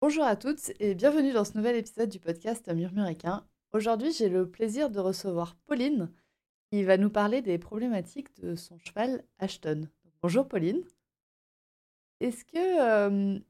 [0.00, 3.44] Bonjour à toutes et bienvenue dans ce nouvel épisode du podcast Murmuréquin.
[3.72, 6.08] Aujourd'hui, j'ai le plaisir de recevoir Pauline
[6.70, 9.88] qui va nous parler des problématiques de son cheval Ashton.
[10.22, 10.84] Bonjour Pauline.
[12.20, 13.40] Est-ce que,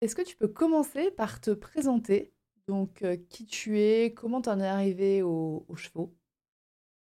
[0.00, 2.32] que tu peux commencer par te présenter?
[2.68, 6.14] Donc, qui tu es, comment tu en es arrivé aux chevaux?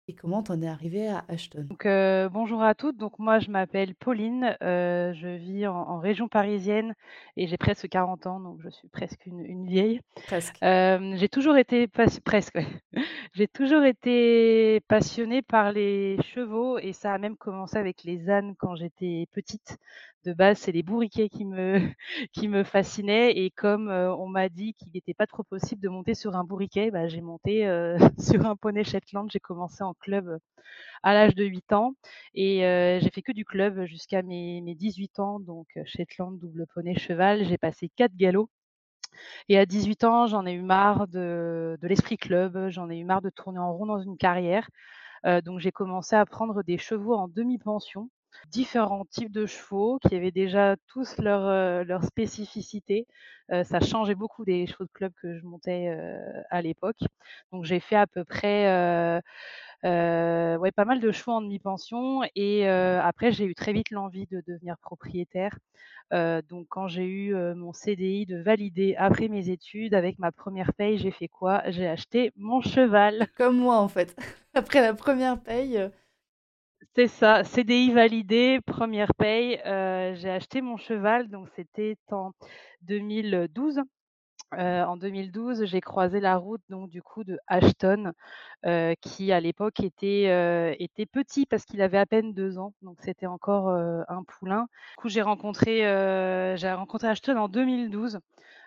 [0.07, 1.67] Et comment t'en es arrivée à Ashton?
[1.69, 1.87] Donc,
[2.31, 2.97] bonjour à toutes.
[2.97, 6.93] Donc moi, je m'appelle Pauline, je vis en région parisienne
[7.37, 10.01] et j'ai presque 40 ans, donc je suis presque une vieille.
[10.27, 10.57] Presque.
[10.61, 12.57] j'ai toujours été presque,
[13.33, 18.55] J'ai toujours été passionnée par les chevaux et ça a même commencé avec les ânes
[18.57, 19.77] quand j'étais petite.
[20.25, 21.79] De base, c'est les bourriquets qui me
[22.33, 26.15] qui me fascinaient et comme, on m'a dit qu'il n'était pas trop possible de monter
[26.15, 27.65] sur un bourriquet, bah, j'ai monté,
[28.19, 29.29] sur un poney Shetland.
[29.31, 30.39] J'ai commencé en club,
[31.03, 31.93] à l'âge de 8 ans
[32.33, 32.59] et
[33.01, 37.45] j'ai fait que du club jusqu'à mes mes 18 ans, donc Shetland, double poney, cheval.
[37.45, 38.49] J'ai passé 4 galops
[39.49, 43.05] et à 18 ans, j'en ai eu marre de de l'esprit club, j'en ai eu
[43.05, 44.69] marre de tourner en rond dans une carrière,
[45.45, 48.09] donc j'ai commencé à prendre des chevaux en demi-pension
[48.49, 51.83] différents types de chevaux qui avaient déjà tous leur, euh.
[53.51, 56.99] Euh, ça changeait beaucoup des chevaux de club que je montais euh, à l'époque.
[57.51, 58.65] Donc j'ai fait à peu près
[59.83, 64.41] ouais, pas mal de chevaux en demi-pension et après j'ai eu très vite l'envie de
[64.47, 65.57] devenir propriétaire.
[66.11, 70.97] donc quand j'ai eu mon CDI de valider après mes études avec ma première paye,
[70.97, 71.61] j'ai fait quoi?
[71.67, 73.27] J'ai acheté mon cheval.
[73.37, 74.15] Comme moi en fait.
[74.55, 75.89] Après la première paye,
[76.93, 79.59] c'est ça, CDI validé, première paye.
[79.65, 82.31] Euh, j'ai acheté mon cheval, donc c'était en
[82.83, 83.81] 2012.
[84.53, 88.11] Euh, en 2012, j'ai croisé la route donc du coup de Ashton,
[88.65, 92.97] euh, qui à l'époque était, était petit parce qu'il avait à peine deux ans, donc
[93.01, 94.67] c'était encore un poulain.
[94.97, 95.79] Du coup, j'ai rencontré,
[96.57, 98.19] j'ai rencontré Ashton en 2012.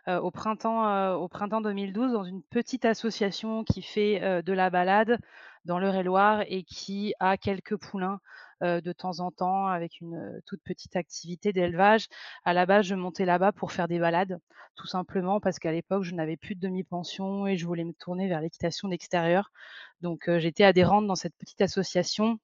[0.09, 5.19] au printemps, au printemps 2012 dans une petite association qui fait de la balade
[5.65, 8.21] dans l'Eure-et-Loire et qui a quelques poulains
[8.61, 12.09] de temps en temps avec une toute petite activité d'élevage.
[12.45, 14.41] À la base, je montais là-bas pour faire des balades,
[14.75, 18.27] tout simplement parce qu'à l'époque, je n'avais plus de demi-pension et je voulais me tourner
[18.27, 19.53] vers l'équitation d'extérieur.
[20.01, 22.41] Donc, j'étais adhérente dans cette petite association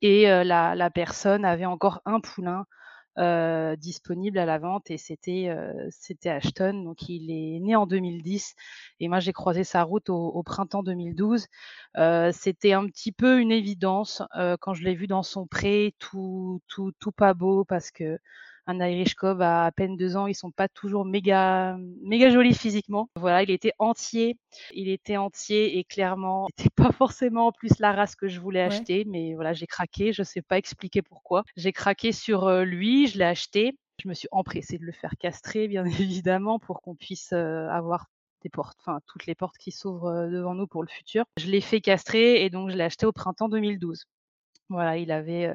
[0.00, 2.66] et la, la, personne avait encore un poulain
[3.18, 6.82] euh, disponible à la vente et c'était euh, c'était Ashton.
[6.84, 8.54] Donc il est né en 2010
[9.00, 11.46] et moi j'ai croisé sa route au, au printemps 2012.
[11.96, 14.22] Euh, c'était un petit peu une évidence
[14.60, 18.18] quand je l'ai vu dans son pré, tout tout tout pas beau parce que
[18.68, 22.54] un Irish Cob à à peine deux ans, ils sont pas toujours méga, méga jolis
[22.54, 23.08] physiquement.
[23.16, 24.38] Voilà, il était entier,
[24.72, 28.62] il était entier et clairement, c'était pas forcément en plus la race que je voulais
[28.62, 31.44] acheter, mais voilà, j'ai craqué, je sais pas expliquer pourquoi.
[31.56, 33.76] J'ai craqué sur euh, lui, je l'ai acheté.
[34.02, 38.06] Je me suis empressée de le faire castrer, bien évidemment, pour qu'on puisse euh, avoir
[38.42, 41.24] des portes, enfin toutes les portes qui s'ouvrent euh, devant nous pour le futur.
[41.38, 44.04] Je l'ai fait castrer et donc je l'ai acheté au printemps 2012.
[44.70, 45.50] Voilà, il avait,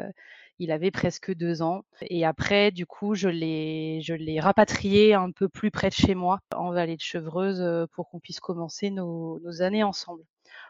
[0.59, 1.83] il avait presque deux ans.
[2.01, 6.15] Et après, du coup, je l'ai, je l'ai rapatrié un peu plus près de chez
[6.15, 10.23] moi, en vallée de Chevreuse, euh, pour qu'on puisse commencer nos, années ensemble.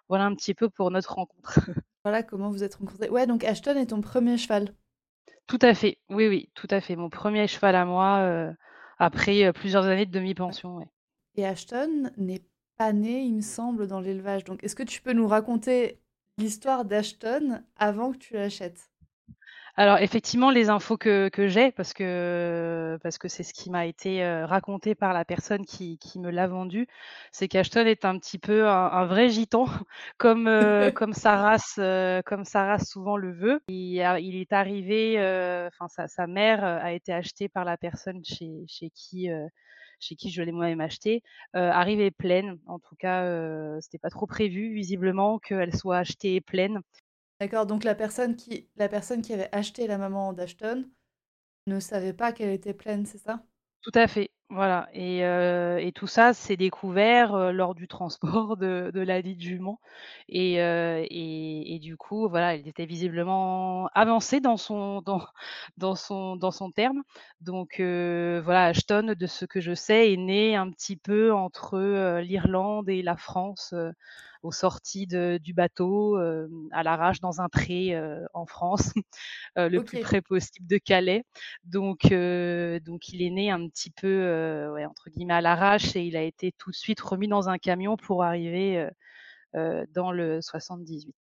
[0.09, 1.59] Voilà un petit peu pour notre rencontre.
[2.05, 3.09] Voilà comment vous êtes rencontrés.
[3.09, 4.75] Ouais, donc Ashton est ton premier cheval.
[5.47, 6.97] Tout à fait, oui, oui, tout à fait.
[6.97, 8.51] Mon premier cheval à moi, euh,
[8.97, 10.81] après euh, plusieurs années de demi-pension.
[11.35, 12.43] Et Ashton n'est
[12.77, 14.43] pas né, il me semble, dans l'élevage.
[14.43, 16.01] Donc, est-ce que tu peux nous raconter
[16.37, 18.92] l'histoire d'Ashton avant que tu l'achètes?
[19.75, 23.87] Alors effectivement, les infos que que j'ai, parce que parce que c'est ce qui m'a
[23.87, 26.87] été, euh, raconté par la personne qui qui me l'a vendu,
[27.31, 29.65] c'est qu'Ashton est un petit peu un vrai gitan
[30.19, 33.61] comme, euh, comme sa race, euh, comme sa race souvent le veut.
[33.67, 35.17] Il il est arrivé,
[35.73, 39.27] enfin sa sa mère, a été achetée par la personne chez chez qui,
[39.99, 41.23] chez qui je l'ai moi-même acheté,
[41.53, 42.59] arrivée pleine.
[42.67, 43.25] En tout cas,
[43.81, 46.81] c'était pas trop prévu visiblement qu'elle soit achetée pleine.
[47.43, 50.89] D'accord, donc la personne qui la personne qui avait acheté la maman d'Ashton
[51.67, 53.45] ne savait pas qu'elle était pleine, c'est ça?
[53.83, 54.29] Tout à fait.
[54.49, 59.79] Voilà et et tout ça, c'est découvert, heu, lors du transport de de ladite jument
[60.29, 65.21] et heu et du coup, voilà, il était visiblement avancé dans son dans
[65.77, 67.01] dans son dans son terme.
[67.41, 72.87] Donc voilà, Ashton, de ce que je sais, est né un petit peu entre, l'Irlande
[72.89, 73.73] et la France,
[74.43, 76.17] aux sorties de du bateau,
[76.71, 77.95] à l'arrache dans un pré,
[78.33, 78.91] en France.
[79.57, 79.99] le plus OK.
[79.99, 81.23] près possible de Calais.
[81.65, 82.01] Donc
[82.85, 86.23] donc il est né un petit peu, ouais, entre guillemets «à l'arrache» et il a
[86.23, 88.87] été tout de suite remis dans un camion pour arriver,
[89.53, 91.15] dans le 78.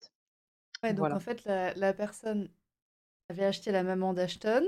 [0.83, 1.15] Ouais, donc Voilà.
[1.15, 2.51] en fait, la la personne
[3.31, 4.65] avait acheté la maman d'Ashton,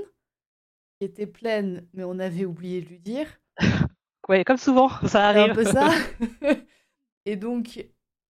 [0.99, 3.27] qui était pleine, mais on avait oublié de lui dire.
[4.29, 5.49] Ouais, comme souvent, ça C'est un arrive.
[5.49, 5.89] peu ça.
[7.25, 7.85] Et donc,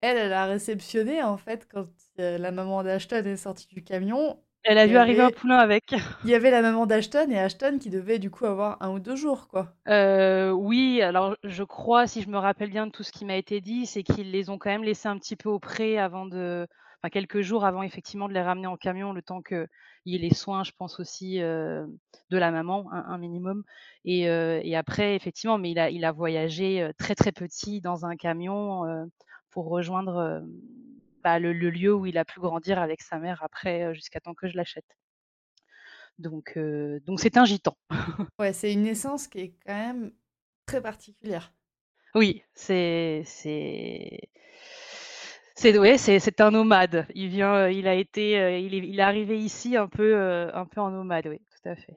[0.00, 1.84] elle, elle a réceptionné, en fait, quand,
[2.20, 5.90] heu, la maman d'Ashton est sortie du camion, Elle a vu arriver un poulain avec.
[6.22, 9.00] il y avait la maman d'Ashton et Ashton qui devait, du coup, avoir un ou
[9.00, 9.76] 2 jours, quoi.
[9.86, 13.36] Heu, oui, alors je crois, si je me rappelle bien de tout ce qui m'a
[13.36, 16.26] été dit, c'est qu'ils les ont quand même laissés un petit peu au pré avant
[16.26, 16.66] de
[17.02, 19.68] enfin quelques jours avant effectivement de les ramener en camion, le temps qu'il
[20.04, 21.86] y ait les soins, je pense aussi, heu,
[22.30, 23.62] de la maman, un un minimum
[24.04, 24.26] et
[24.76, 28.84] après effectivement, mais il a il a voyagé, très, très petit dans un camion,
[29.50, 30.50] pour rejoindre, hem,
[31.24, 34.20] bah, le le lieu où il a pu grandir avec sa mère après, heu, jusqu'à
[34.20, 34.96] temps que je l'achète.
[36.18, 37.76] Donc heu, donc c'est un gitan.
[38.38, 40.12] Ouais, c'est une naissance qui est quand même
[40.66, 41.52] très particulière.
[42.14, 44.20] Oui, c'est c'est
[45.54, 47.06] c'est ouais, c'est un nomade.
[47.14, 50.16] Il vient, il a été, il est il est arrivé ici un peu,
[50.54, 51.96] un peu en nomade, oui, tout à fait.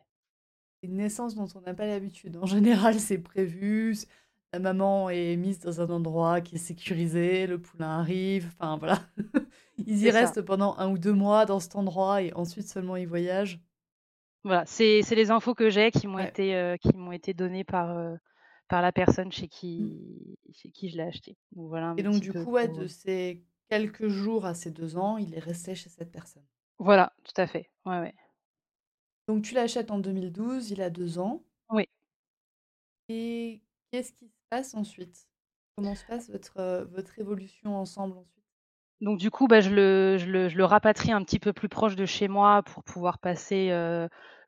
[0.84, 2.38] Une naissance dont on n'a pas l'habitude.
[2.38, 3.96] En général, c'est prévu,
[4.54, 9.00] la maman est mise dans un endroit qui est sécurisé, le poulain arrive, enfin voilà.
[9.86, 10.12] Ils y ça.
[10.12, 13.62] restent pendant un ou 2 mois dans cet endroit et ensuite seulement ils voyagent.
[14.44, 16.34] Voilà, c'est les infos que j'ai qui m'ont Ouais.
[16.34, 18.18] été, qui m'ont été données par, heu,
[18.68, 19.88] par la personne chez Mmh.
[19.88, 21.38] qui chez qui je l'ai acheté.
[21.52, 24.98] Donc voilà Et donc du coup, ouais, de heu ces quelques jours à ces 2
[24.98, 26.46] ans, il est resté chez cette personne.
[26.80, 27.70] voilà, tout à fait.
[27.86, 28.14] Ouais, ouais.
[29.28, 31.86] Donc tu l'achètes en 2012, il a 2 ans Oui.
[33.10, 33.62] et
[33.92, 35.28] qu'est-ce qui se passe ensuite?
[35.76, 38.46] Comment se passe votre, votre évolution ensemble ensuite?
[39.02, 41.70] Donc du coup, bah, je le je le je le rapatrie un petit peu plus
[41.70, 43.70] proche de chez moi pour pouvoir passer,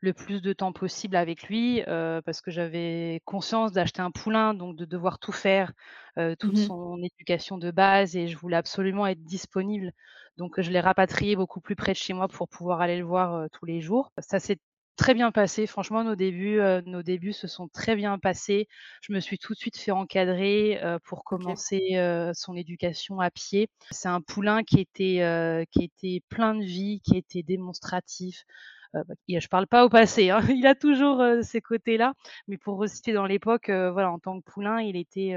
[0.02, 4.76] le plus de temps possible avec lui, parce que j'avais conscience d'acheter un poulain, donc
[4.76, 5.72] de devoir tout faire,
[6.40, 9.92] toute Mmh son éducation de base et je voulais absolument être disponible.
[10.38, 13.50] Donc je l'ai rapatrié beaucoup plus près de chez moi pour pouvoir aller le voir,
[13.52, 14.12] tous les jours.
[14.20, 14.60] Ça s'est
[14.96, 18.68] très bien passé, franchement nos débuts, heu, nos débuts se sont très bien passés.
[19.02, 23.32] Je me suis tout de suite fait encadrer, heu, pour commencer, heu, son éducation à
[23.32, 23.70] pied.
[23.92, 28.44] C'est un poulain qui était, heu, qui était plein de vie, qui était démonstratif.
[28.96, 32.14] Heu, bah, et je parle pas au passé, hein, il a toujours, heu, ces côtés-là,
[32.48, 35.34] mais pour resituer dans l'époque, voilà, en tant que poulain, il était,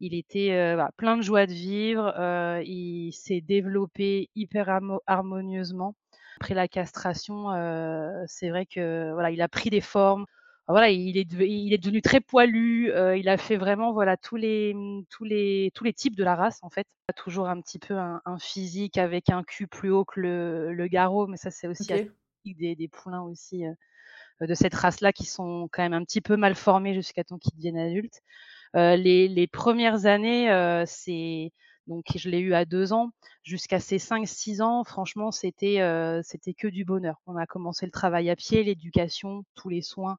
[0.00, 4.68] il était, heu, voilà, plein de joie de vivre, heu, il s'est développé hyper
[5.06, 5.94] harmonieusement.
[6.40, 10.24] Après la castration, heu, c'est vrai que, voilà, il a pris des formes.
[10.68, 14.36] Voilà, il est il est devenu très poilu, heu, il a fait vraiment, voilà, tous
[14.36, 16.86] les, mmh, tous les tous les types de la race, en fait.
[17.08, 20.20] Il a toujours un petit peu un un physique avec un cul plus haut que
[20.20, 22.10] le le garrot, mais ça, c'est aussi OK.
[22.44, 23.74] atypique des des poulains aussi, heu,
[24.46, 27.54] de cette race-là qui sont quand même un petit peu mal formés jusqu'à temps qu'ils
[27.56, 28.22] deviennent adultes.
[28.74, 31.52] Les les 1 années, c'est
[31.88, 33.10] donc je l'ai eu à 2 ans,
[33.44, 37.16] jusqu'à ses 5-6 ans, franchement, c'était, heu, c'était que du bonheur.
[37.26, 40.18] On a commencé le travail à pied, l'éducation, tous les soins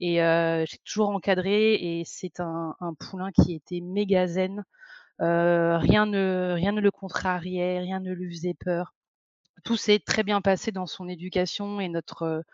[0.00, 4.64] et heu, j'ai toujours encadré et c'est un poulain qui était méga zen.
[5.22, 8.94] Heu, rien ne rien ne le contrariait, rien ne lui faisait peur.
[9.64, 12.44] Tout s'est très bien passé dans son éducation et notre,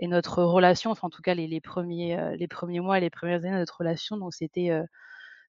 [0.00, 3.02] et notre relation, enfin en tout cas les les 1ers, heu, les 1ers mois et
[3.02, 4.70] les 1res années de notre relation, donc c'était,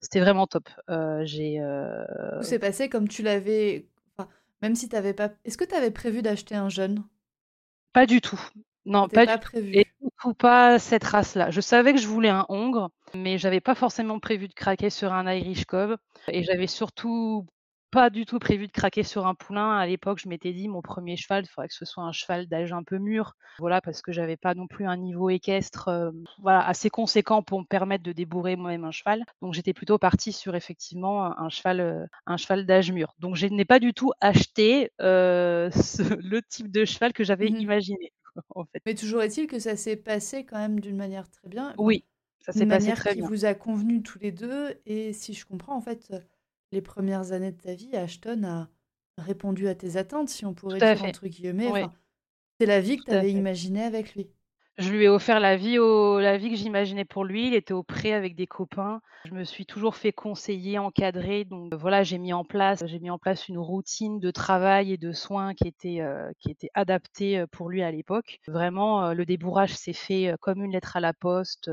[0.02, 0.70] c'était vraiment top.
[0.90, 1.60] Heu, j'ai,
[2.38, 3.88] Tout s'est passé comme tu l'avais
[4.18, 4.30] enfin,
[4.62, 7.04] même si tu avais pas est-ce que tu avais prévu d'acheter un jeune?
[7.94, 8.40] pas du tout.
[8.86, 9.86] Non, pas du pas tout et prévu.
[10.02, 11.50] surtout pas cette race-là.
[11.52, 15.12] Je savais que je voulais un hongre, mais j'avais pas forcément prévu de craquer sur
[15.14, 15.98] un Irish Cobb
[16.28, 17.46] et j'avais surtout
[17.96, 19.78] pas du tout prévu de craquer sur un poulain.
[19.78, 22.48] À l'époque, je m'étais dit: «Mon 1er cheval, il faudrait que ce soit un cheval
[22.48, 23.34] d'âge un peu mûr».
[23.58, 27.60] Voilà, parce que j'avais pas non plus un niveau équestre, hem, voilà, assez conséquent pour
[27.62, 29.24] me permettre de débourrer moi-même un cheval.
[29.42, 33.14] Donc j'étais plutôt partie sur effectivement un cheval, heu, un cheval d'âge mûr.
[33.20, 37.60] Donc je n'ai pas du tout acheté, ce le type de cheval que j'avais Mmh
[37.60, 38.12] imaginé,
[38.56, 38.84] en fait.
[38.86, 42.04] Mais toujours est-il que ça s'est passé quand même d'une manière très bien, Oui,
[42.42, 43.30] ça s'est une passé manière très qui bien.
[43.30, 44.76] vous a convenu tous les 2.
[44.86, 46.14] et si je comprends, en fait,
[46.76, 48.70] les premières années de ta vie, Ashton a
[49.18, 51.08] répondu à tes attentes, si on pourrait dire fait.
[51.08, 51.94] entre guillemets, Oui, enfin,
[52.60, 54.30] c'est la vie que tu avais imaginée avec lui.
[54.78, 57.48] Je lui ai offert la vie au la vie que j'imaginais pour lui.
[57.48, 59.00] Il était au pré avec des copains.
[59.24, 63.10] Je me suis toujours fait conseiller, encadrer, donc voilà, j'ai mis en place j'ai mis
[63.10, 67.40] en place une routine de travail et de soins qui était, heu, qui était adaptée,
[67.40, 68.40] heu, pour lui à l'époque.
[68.48, 71.72] Vraiment, le débourrage s'est fait, comme une lettre à la poste.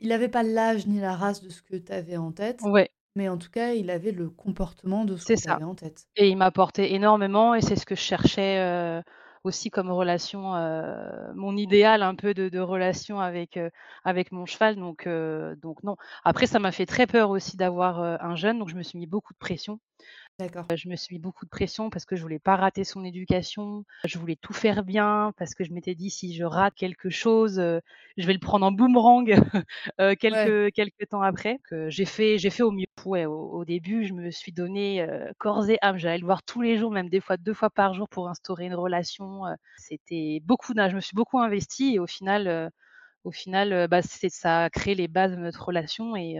[0.00, 2.90] Il avait pas l'âge ni la race de ce que tu avais en tête, Ouais.
[3.20, 6.08] Mais en tout cas, il avait le comportement de ce ça avais en tête.
[6.16, 9.02] et il m'apportait énormément et c'est ce que je cherchais, heu,
[9.44, 13.70] aussi comme relation, heu, mon idéal un peu de de relation avec, heu,
[14.04, 15.08] avec mon cheval donc
[15.62, 15.96] donc non.
[16.24, 19.06] Après ça m'a fait très peur aussi d'avoir, un jeune, donc je me suis mis
[19.08, 19.80] beaucoup de pression.
[20.40, 20.70] D'accord.
[20.76, 23.84] Je me suis mis beaucoup de pression parce que je voulais pas rater son éducation.
[24.04, 27.56] Je voulais tout faire bien parce que je m'étais dit: «Si je rate quelque chose,
[28.16, 29.30] je vais le prendre en boomerang,
[30.00, 30.54] heu, Ouais.
[30.54, 31.58] quelque quelque temps après».
[31.64, 32.86] Que j'ai fait j'ai fait au mieux.
[33.06, 35.06] Ouais, au au début, je me suis donné,
[35.38, 35.96] corps et âme.
[35.96, 38.66] J'allais le voir tous les jours, même des fois 2 fois par jour pour instaurer
[38.66, 39.42] une relation,
[39.74, 42.70] c'était beaucoup je me suis beaucoup investie et au final,
[43.24, 46.38] au final, bah, c'est ça a créé les bases de notre relation et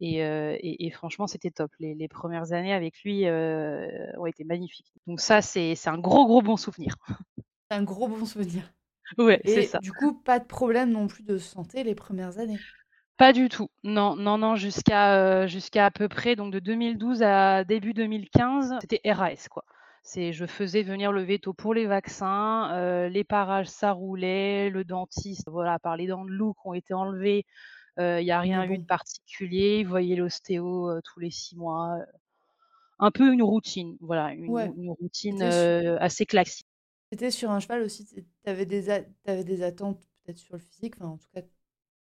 [0.00, 1.70] et heu et et franchement, c'était top.
[1.80, 4.92] Les les 1res années avec lui, ont été magnifiques.
[5.06, 6.96] Donc ça, c'est un gros, gros bon souvenir.
[7.70, 8.72] Un gros bon souvenir
[9.18, 9.80] Ouais, c'est et ça.
[9.80, 12.64] du coup, pas de problème non plus de santé les 1res années?
[13.18, 13.68] Pas du tout.
[13.82, 15.44] Non, non, non, jusqu'à,
[15.84, 19.64] à peu près donc de 2012 à début 2015, c'était RAS, quoi.
[20.04, 25.48] C'est je faisais venir le véto pour les vaccins, les parages, ça roulait, le dentiste,
[25.50, 27.44] voilà, à part les dents de loup qui ont été enlevées,
[27.98, 29.80] il y a rien eu de particulier.
[29.80, 31.98] Il voyait l'ostéo, tous les 6 mois,
[33.00, 36.64] un peu une routine, voilà, une Ouais, une routine, c'était assez classique.
[37.12, 38.66] Tu étais sur un cheval aussi, tu avais
[39.26, 41.40] avais des attentes peut-être sur le physique, enfin, en tout cas,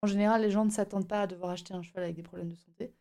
[0.02, 2.50] en général, les gens ne s'attendent pas à devoir acheter un cheval avec des problèmes
[2.52, 2.94] de santé.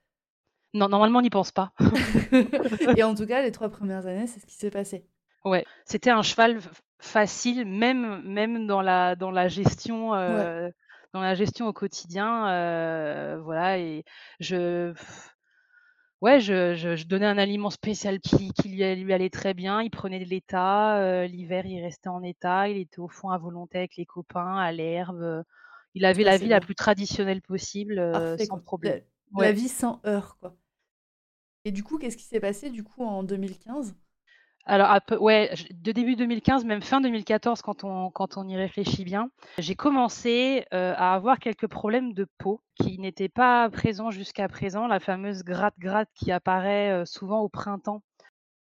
[0.75, 1.73] Non, normalement, on n'y pense pas.
[2.97, 5.07] Et en tout cas, les 3 1res années, c'est ce qui s'est passé?
[5.45, 6.59] Ouais, c'était un cheval
[6.99, 10.55] facile, même même dans la dans la gestion, Ouais.
[11.15, 14.05] Dans la gestion au quotidien, voilà et
[14.41, 14.95] je
[16.23, 19.83] ouais, je je je donnais un aliment spécial qui qui lui allait très bien.
[19.83, 23.79] Il prenait de l'état, l'hiver, il restait en état, il était au fond à volonté
[23.79, 25.45] avec les copains, à l'herbe,
[25.95, 26.63] il avait la c'est vie la bien.
[26.63, 28.63] plus traditionnelle possible, Parfait, sans quoi.
[28.65, 28.95] problème.
[28.95, 29.01] La
[29.37, 29.53] la Ouais.
[29.53, 30.57] vie sans heurts, quoi.
[31.67, 33.95] Et du coup, qu'est-ce qui s'est passé, du coup, en 2015?
[34.67, 38.57] Alors à peu ouais, de début 2015, même fin 2014 quand on quand on y
[38.57, 39.29] réfléchit bien,
[39.59, 44.87] j'ai commencé, heu, à avoir quelques problèmes de peau qui n'étaient pas présents jusqu'à présent,
[44.87, 48.01] la fameuse gratte gratte qui apparaît, heu, souvent au printemps.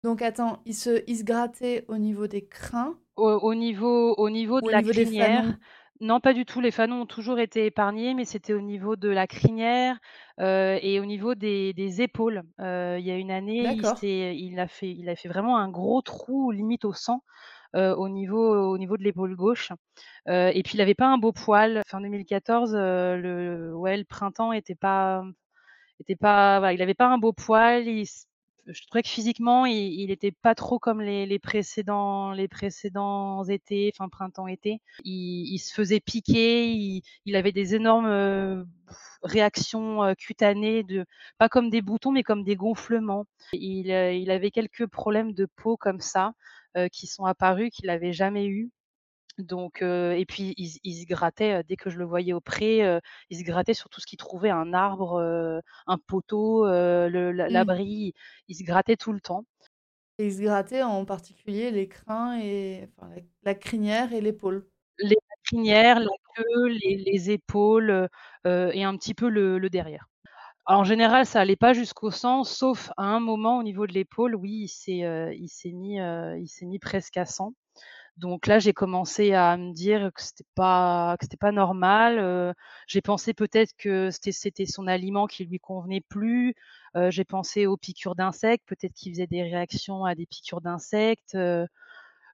[0.03, 2.99] Donc attends, il se il se grattait au niveau des crins?
[3.17, 5.57] Au au niveau au niveau de au la niveau crinière.
[6.03, 9.07] Non, pas du tout, les fanons ont toujours été épargnés, mais c'était au niveau de
[9.07, 9.99] la crinière,
[10.41, 12.43] heu et au niveau des des épaules.
[12.59, 13.97] Heu, il y a une année, il D'accord.
[13.97, 17.23] s'est il a fait il a fait vraiment un gros trou limite au sang,
[17.75, 19.73] heu, au niveau au niveau de l'épaule gauche,
[20.27, 21.83] et puis il avait pas un beau poil.
[21.87, 25.23] Fin 2014, heu, le ouais, le printemps était pas
[25.99, 28.27] était pas voilà, il avait pas un beau poil, il s
[28.67, 33.43] je trouvais que physiquement, il il était pas trop comme les les précédents les précédents
[33.45, 34.79] étés, enfin printemps-été.
[35.03, 38.65] Il il se faisait piquer, il il avait des énormes, heu,
[39.23, 41.05] réactions, heu, cutanées de
[41.37, 43.25] pas comme des boutons, mais comme des gonflements.
[43.53, 46.33] Il, heu, il avait quelques problèmes de peau comme ça,
[46.91, 48.71] qui sont apparus, qu'il avait jamais eu.
[49.39, 52.83] Donc et puis il se il se grattait, dès que je le voyais au pré,
[52.85, 55.19] heu, il se grattait sur tout ce qu'il trouvait, un arbre,
[55.87, 57.73] un poteau, heu, le l'a Mmh.
[57.73, 58.13] l'abri,
[58.47, 59.45] il se grattait tout le temps.
[60.19, 64.69] Et il se grattait en particulier les crins et enfin la la crinière et l'épaule?
[64.99, 68.07] Les la crinière, la queue, les les épaules,
[68.45, 70.07] et un petit peu le le derrière.
[70.65, 74.35] En général, ça allait pas jusqu'au sang, sauf à un moment au niveau de l'épaule,
[74.35, 77.53] oui, il s'est, mis, il s'est mis presque à sang.
[78.17, 82.53] Donc là, j'ai commencé à me dire que c'était pas que c'était pas normal, heu,
[82.87, 86.53] j'ai pensé peut-être que c'était c'était son aliment qui lui convenait plus,
[86.95, 91.33] heu, j'ai pensé aux piqûres d'insectes, peut-être qu'il faisait des réactions à des piqûres d'insectes,
[91.35, 91.65] heu,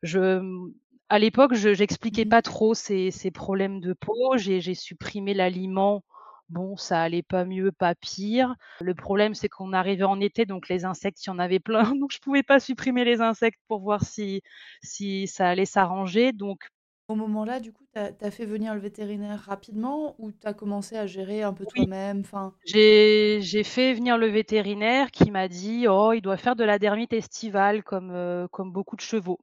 [0.04, 0.74] je, mmh,
[1.10, 2.26] à l'époque, je Mmh j'expliquais mh.
[2.26, 6.04] pas trop ces ces problèmes de peau, j'ai j'ai supprimé l'aliment.
[6.50, 8.56] Bon, ça allait pas mieux, pas pire.
[8.80, 11.84] Le problème, c'est qu'on arrivait en été, donc les insectes, il y en avait plein,
[11.96, 14.42] donc je pouvais pas supprimer les insectes pour voir si
[14.84, 16.68] si ça allait s'arranger, donc
[17.10, 20.96] Au moment-là, du coup, tu as fait venir le vétérinaire rapidement ou tu as commencé
[20.96, 22.22] à gérer un peu Oui, toi-même?
[22.22, 26.64] Enfin j'ai j'ai fait venir le vétérinaire qui m'a dit: «Oh, il doit faire de
[26.66, 29.40] la dermite estivale comme, comme beaucoup de chevaux».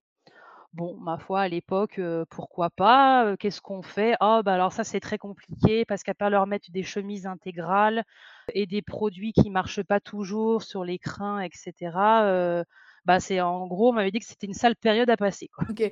[0.77, 3.35] Bon, ma foi, à l'époque, pourquoi pas?
[3.39, 4.15] Qu'est-ce qu'on fait?
[4.21, 8.05] «Ah, bah, alors ça, c'est très compliqué parce qu'à part leur mettre des chemises intégrales
[8.53, 12.65] et des produits qui marchent pas toujours sur les crins et cetera, heu,
[13.07, 15.65] bah, c'est en gros, on m'avait dit que c'était une sale période à passer, quoi».
[15.71, 15.83] OK.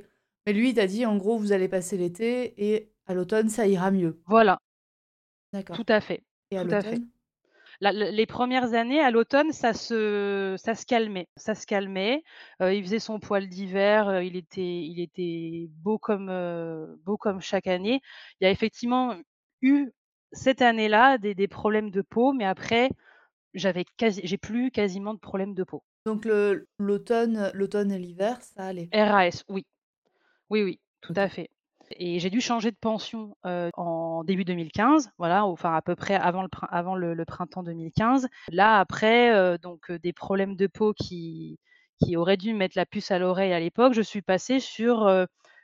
[0.47, 3.67] Mais lui, il t'a dit, en gros, vous allez passer l'été et à l'automne, ça
[3.67, 4.25] ira mieux.
[4.27, 4.59] Voilà.
[5.53, 5.81] D'accord.
[5.81, 7.03] Tout à fait, Et à tout à fait.
[7.93, 12.23] La les premières années, à l'automne, ça se ça se calmait ça se calmait.
[12.63, 17.19] Heu, il faisait son poil d'hiver, heu, il était il était beau comme, heu, beau
[17.19, 18.01] comme chaque année.
[18.41, 19.15] Il y a effectivement
[19.61, 19.91] eu,
[20.33, 22.89] cette année-là, des des problèmes de peau, mais après,
[23.55, 25.83] j'avais quasi j'ai plus quasiment de problèmes de peau.
[26.07, 26.27] Donc
[26.79, 28.93] l'automne l'automne et l'hiver, ça allait?
[28.93, 29.65] RAS, oui.
[30.51, 31.51] Oui, oui, tout à fait
[31.97, 36.43] et j'ai dû changer de pension, en début 2015, voilà, enfin à peu près avant
[36.43, 38.29] le prin avant le le printemps 2015.
[38.51, 41.59] Là, après, donc des problèmes de peau qui
[42.03, 45.09] qui auraient dû me mettre la puce à l'oreille à l'époque, je suis passée sur,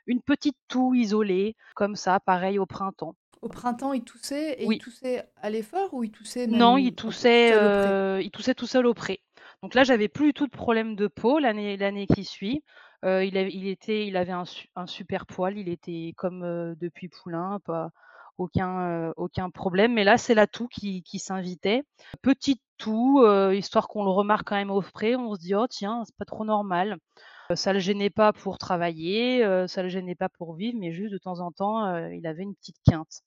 [0.07, 3.15] une petite toux isolée, comme ça, pareil au printemps.
[3.41, 4.77] Au printemps, il toussait et il Oui.
[4.77, 8.67] toussait à l'effort ou il toussait Non, il même peu tout toussait, il toussait tout
[8.67, 9.19] seul auprès.
[9.63, 12.63] Donc là, j'avais plus du tout de problème de peau l'année qui suit.
[13.03, 14.43] Heu, il il était il avait un
[14.75, 17.89] un super poil, il était comme, heu, de Puy-Poulin, pas
[18.37, 19.93] aucun, heu, aucun problème.
[19.93, 21.83] Mais là, c'est la toux qui qui s'invitait.
[22.21, 26.03] Petite toux, heu, histoire qu'on le remarque quand même auprès, on se dit: «Oh tiens,
[26.05, 26.97] c'est pas trop normal».
[27.55, 31.17] Ça le gênait pas pour travailler, ça le gênait pas pour vivre, mais juste de
[31.19, 33.21] temps en temps, il avait une petite quinte.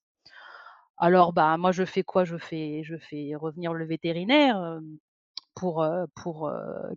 [0.96, 2.24] Alors, bah, moi, je fais quoi?
[2.24, 4.80] Je fais je fais revenir le vétérinaire,
[5.54, 6.52] pour, pour,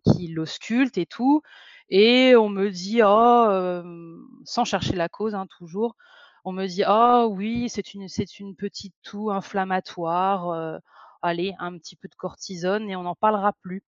[0.05, 1.41] qu'il l'ausculte et tout
[1.89, 3.83] et on me dit: «Oh»,
[4.45, 5.95] sans chercher la cause, hein, toujours,
[6.45, 10.79] on me dit: «Oh oui, c'est une c'est une petite toux inflammatoire,
[11.21, 13.83] allez, un petit peu de cortisone et on n'en parlera plus».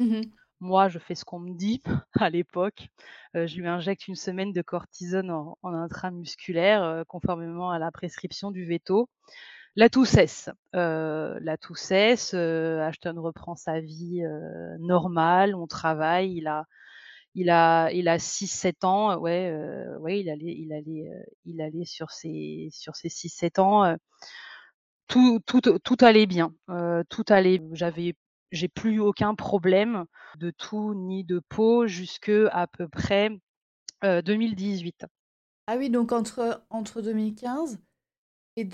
[0.00, 0.22] Mmh mh.
[0.60, 1.82] Moi, je fais ce qu'on me dit
[2.20, 2.88] à l'époque.
[3.34, 8.64] Je lui injecte une semaine de cortisone en en intramusculaire, conformément à la prescription du
[8.64, 9.08] véto.
[9.78, 15.68] La toux cesse, heu, la toux cesse, heu, Ashton reprend sa vie, heu, normale, on
[15.68, 16.64] travaille, il a
[17.34, 21.10] il a il a 6-7 ans, ouais, heu, ouais, il allait il allait,
[21.46, 23.96] il allait sur ses sur ses 6-7 ans,
[25.08, 26.54] tout tout tout allait bien,
[27.08, 28.14] tout allait j'avais
[28.52, 30.04] j'ai plus aucun problème
[30.38, 33.30] de toux ni de peau jusque à peu près,
[34.04, 35.06] heu, 2018.
[35.70, 37.78] Ah oui, donc entre entre 2015
[38.58, 38.64] et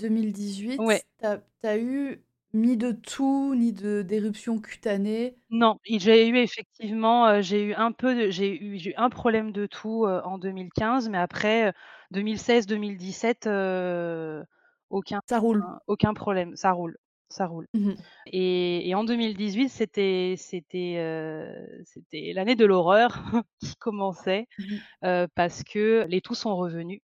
[0.77, 1.03] Ouais.
[1.03, 2.23] 2018, tu as tu as eu
[2.53, 5.37] ni de toux, ni de d'éruption cutanée?
[5.51, 9.09] Non j'ai eu effectivement, heu, j'ai eu un peu de j'ai eu j'ai eu un
[9.09, 11.73] problème de toux, heu, en 2015, mais après, heu,
[12.11, 14.43] 2016-2017, heu,
[14.89, 15.71] aucun Ça roule?
[15.87, 16.97] aucun problème, ça roule,
[17.29, 18.05] ça roule Mmh mh.
[18.27, 23.23] et et en 2018, c'était c'était, heu, c'était l'année de l'horreur
[23.61, 24.85] qui commençait, Mmh mh.
[25.05, 27.01] heu, parce que les toux sont revenus.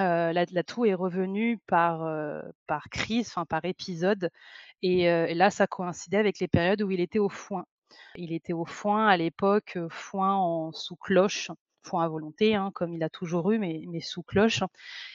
[0.00, 4.30] Heu, la la toux est revenue par, heu, par crise, enfin par épisode
[4.82, 7.64] et et là, ça coïncidait avec les périodes où il était au foin.
[8.16, 11.50] Il était au foin à l'époque, foin en sous cloche,
[11.82, 14.62] foin à volonté, hein, comme il a toujours eu, mais mais sous cloche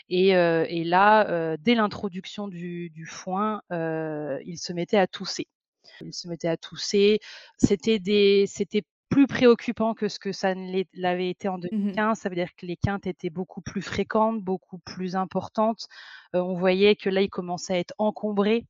[0.10, 5.48] et et là, dès l'introduction du du foin, il se mettait à tousser.
[6.02, 7.20] Il se mettait à tousser.
[7.58, 10.54] C'était des c'était plus préoccupant que ce que ça
[10.94, 11.98] l'avait été en Mmh mh.
[11.98, 12.20] 2015.
[12.20, 15.88] Ça veut dire que les quintes étaient beaucoup plus fréquentes, beaucoup plus importantes.
[16.34, 18.66] On voyait que là, il commençait à être encombré.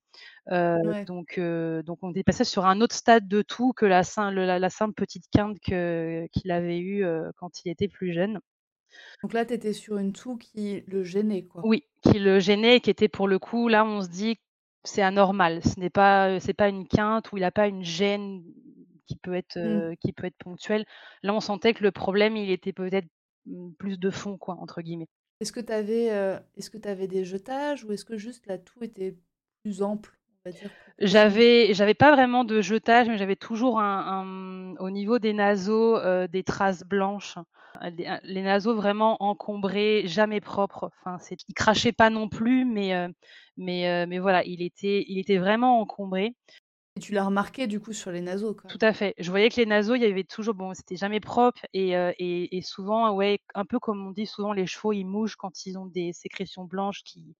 [0.84, 1.08] Ouais.
[1.08, 4.46] donc donc on est passé sur un autre stade de toux que la sim le
[4.46, 7.06] la la simple petite quinte qu'il avait eue,
[7.38, 8.40] quand il était plus jeune.
[9.24, 11.64] Donc là, tu étais sur une toux qui le gênait, quoi?
[11.64, 14.38] Oui, qui le gênait et qui était pour le coup là, on se dit:
[14.84, 15.62] «C'est anormal».
[15.64, 18.44] Ce n'est pas, c'est pas une quinte où il a pas une gêne
[19.08, 19.82] qui peut être, Mmh.
[20.02, 20.86] qui peut être ponctuelle.
[21.24, 23.08] Là, on sentait que le problème, il était peut-être,
[23.46, 25.10] mmh, plus «de fond» quoi, entre guillemets.
[25.40, 26.06] Est-ce que tu avais,
[26.56, 29.18] est-ce que tu avais des jetages ou est-ce que juste la toux était
[29.64, 31.40] plus ample, on va dire, plus profonde?
[31.40, 36.00] J'avais j'avais pas vraiment de jetage, mais j'avais toujours un un, au niveau des naseaux,
[36.28, 37.38] des traces blanches.
[37.84, 40.90] Heu, des un les naseaux vraiment encombrés, jamais propres.
[41.02, 42.94] Enfin, c'est il crachait pas non plus, mais
[43.58, 46.36] mais mais voilà, il était il était vraiment encombré.
[46.98, 49.14] Et tu l'as remarqué, du coup, sur les naseaux, Tout à fait.
[49.18, 52.14] Je voyais que les naseaux, il y avait toujours bon, c'était jamais propre et heu
[52.20, 55.66] et et souvent, ouais, un peu comme on dit souvent, les chevaux, ils mouchent quand
[55.66, 57.38] ils ont des sécrétions blanches qui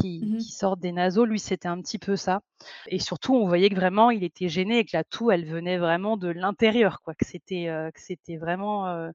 [0.00, 0.44] qui Mmh mh.
[0.44, 1.24] qui sortent des naseaux.
[1.26, 2.42] Lui, c'était un petit peu ça
[2.88, 5.78] et surtout, on voyait que vraiment, il était gêné et que la toux, elle venait
[5.78, 9.12] vraiment de l'intérieur, quoi, que c'était, que c'était vraiment, heu,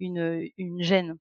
[0.00, 1.16] une, une gêne.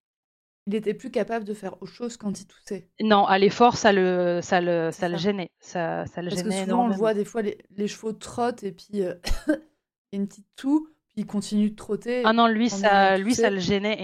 [0.68, 2.90] Il était plus capable de faire autre chose quand il toussait?
[3.02, 6.52] Non, à l'effort, ça le ça le ça le gênait, ça ça le Parce que
[6.52, 9.20] gênait souvent, on le voit, des fois, les les chevaux trottent et puis, heu,
[10.14, 13.18] il y a une petite toux, puis ils continuent de trotter Ah non, lui ça
[13.18, 14.02] lui ça le gênait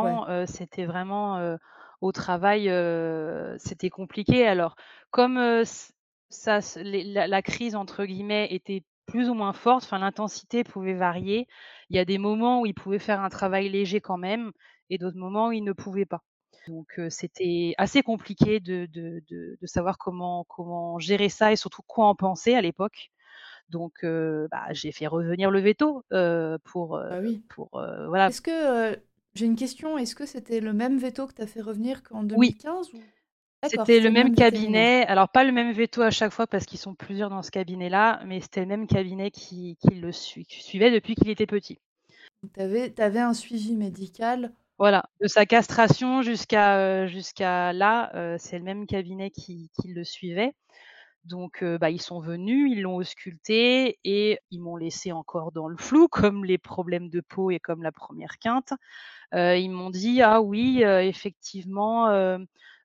[0.00, 0.20] Ouais.
[0.24, 1.58] énormément, heu, c'était vraiment, heu,
[2.00, 2.70] au travail,
[3.58, 4.46] c'était compliqué.
[4.46, 4.76] Alors
[5.10, 5.64] comme,
[6.30, 10.94] ça les la la «crise» entre guillemets était plus ou moins forte, enfin l'intensité pouvait
[10.94, 11.48] varier.
[11.90, 14.52] Il y a des moments où il pouvait faire un travail léger quand même
[14.90, 16.22] et d'autres moments où il ne pouvait pas.
[16.68, 21.82] Donc c'était assez compliqué de de de de savoir comment comment gérer ça et surtout
[21.86, 23.10] quoi en penser à l'époque.
[23.68, 26.04] Donc bah, j'ai fait revenir le veto,
[26.64, 27.42] pour, Bah oui.
[27.48, 28.28] pour, voilà.
[28.28, 28.98] Est-ce que,
[29.34, 32.22] j'ai une question, est-ce que c'était le même veto que tu as fait revenir qu'en
[32.34, 32.98] Oui, 2015 ou?
[33.62, 36.78] D'accord, c'était le même cabinet, alors pas le même veto à chaque fois parce qu'ils
[36.78, 40.90] sont plusieurs dans ce cabinet-là, mais c'était le même cabinet qui qui le qui suivait
[40.90, 41.78] depuis qu'il était petit.
[42.54, 47.06] Tu avais tu avais un suivi médical Voilà, de sa castration jusqu'à,
[47.72, 50.52] là, c'est le même cabinet qui le suivait.
[51.24, 55.76] Donc bah, ils sont venus, ils l'ont ausculté et ils m'ont laissé encore dans le
[55.78, 58.72] flou comme les problèmes de peau et comme la première quinte.
[59.34, 62.08] Ils m'ont dit: «Ah oui, effectivement,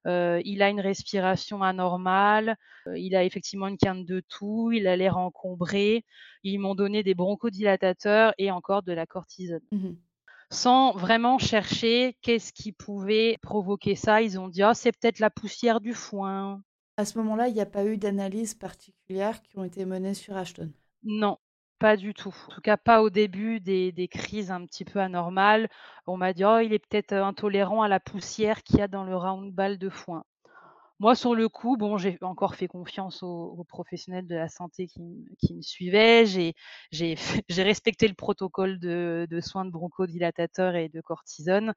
[0.05, 2.57] il a une respiration anormale,
[2.95, 6.05] il a effectivement une quinte de toux, il a l'air encombré».
[6.43, 9.61] Ils m'ont donné des bronchodilatateurs et encore de la cortisone.
[9.71, 10.10] mmh
[10.51, 14.21] Sans vraiment chercher qu'est-ce qui pouvait provoquer ça.
[14.21, 16.61] Ils ont dit: «Ah, c'est peut-être la poussière du foin».
[16.95, 20.37] À ce moment-là, il y a pas eu d'analyses particulières qui ont été menées sur
[20.37, 20.71] Ashton?
[21.03, 21.37] Non,
[21.79, 22.33] pas du tout.
[22.47, 25.69] En tout cas, pas au début des des crises un petit peu anormales.
[26.07, 28.87] On m'a dit: «Oh, il est peut-être, heu, intolérant à la poussière qu'il y a
[28.87, 30.23] dans le round ball de foin».
[31.01, 35.01] Moi, sur le coup, bon, j'ai encore fait confiance aux professionnels de la santé qui
[35.55, 36.25] me suivaient.
[36.91, 41.73] J'ai respecté le protocole de soins de bronchodilatateurs et de cortisone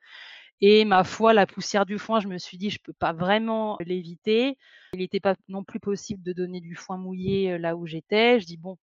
[0.61, 3.79] et ma foi, la poussière du foin, je me suis dit: «Je peux pas vraiment
[3.87, 4.59] l'éviter».
[4.95, 8.41] Il était pas non plus possible de donner du foin mouillé, heu, là où j'étais.
[8.41, 8.79] Je dis: «Bon,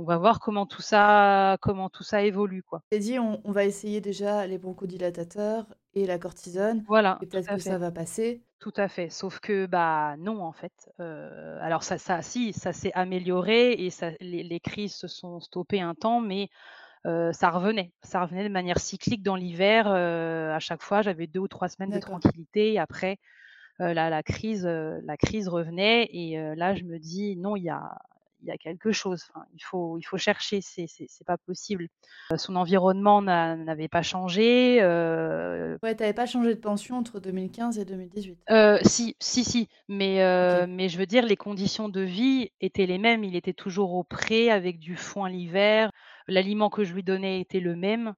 [0.00, 2.82] on va voir comment tout ça comment tout ça évolue, quoi».
[2.92, 7.60] Dit: «On on va essayer déjà les bronchodilatateurs et la cortisone Voilà, et peut-être que
[7.60, 7.60] fait.
[7.60, 8.42] ça va passer».
[8.60, 12.72] Tout à fait, sauf que, bah, non, en fait, heu, alors ça ça si, ça
[12.72, 16.48] s'est amélioré et ça les les crises se sont stoppées un temps, mais
[17.06, 17.92] heu, ça revenait.
[18.02, 21.68] Ça revenait de manière cyclique dans l'hiver, heu, à chaque fois, j'avais 2 ou 3
[21.68, 23.18] semaines de tranquillité et après,
[23.80, 27.98] la la crise, la crise revenait et là, je me dis: «Non, il y a
[28.42, 31.38] il y a quelque chose, enfin, il faut il faut chercher, c'est c'est c'est pas
[31.38, 31.88] possible».
[32.32, 36.96] Heu, son environnement n'a n'avait pas changé, heu Ouais, tu avais pas changé de pension
[36.96, 38.38] entre 2015 et 2018?
[38.48, 40.64] Heu, si, si, si, mais OK.
[40.68, 43.22] mais je veux dire les conditions de vie étaient les mêmes.
[43.24, 45.90] Il était toujours au pré avec du foin l'hiver.
[46.26, 48.14] L'aliment que je lui donnais était le même.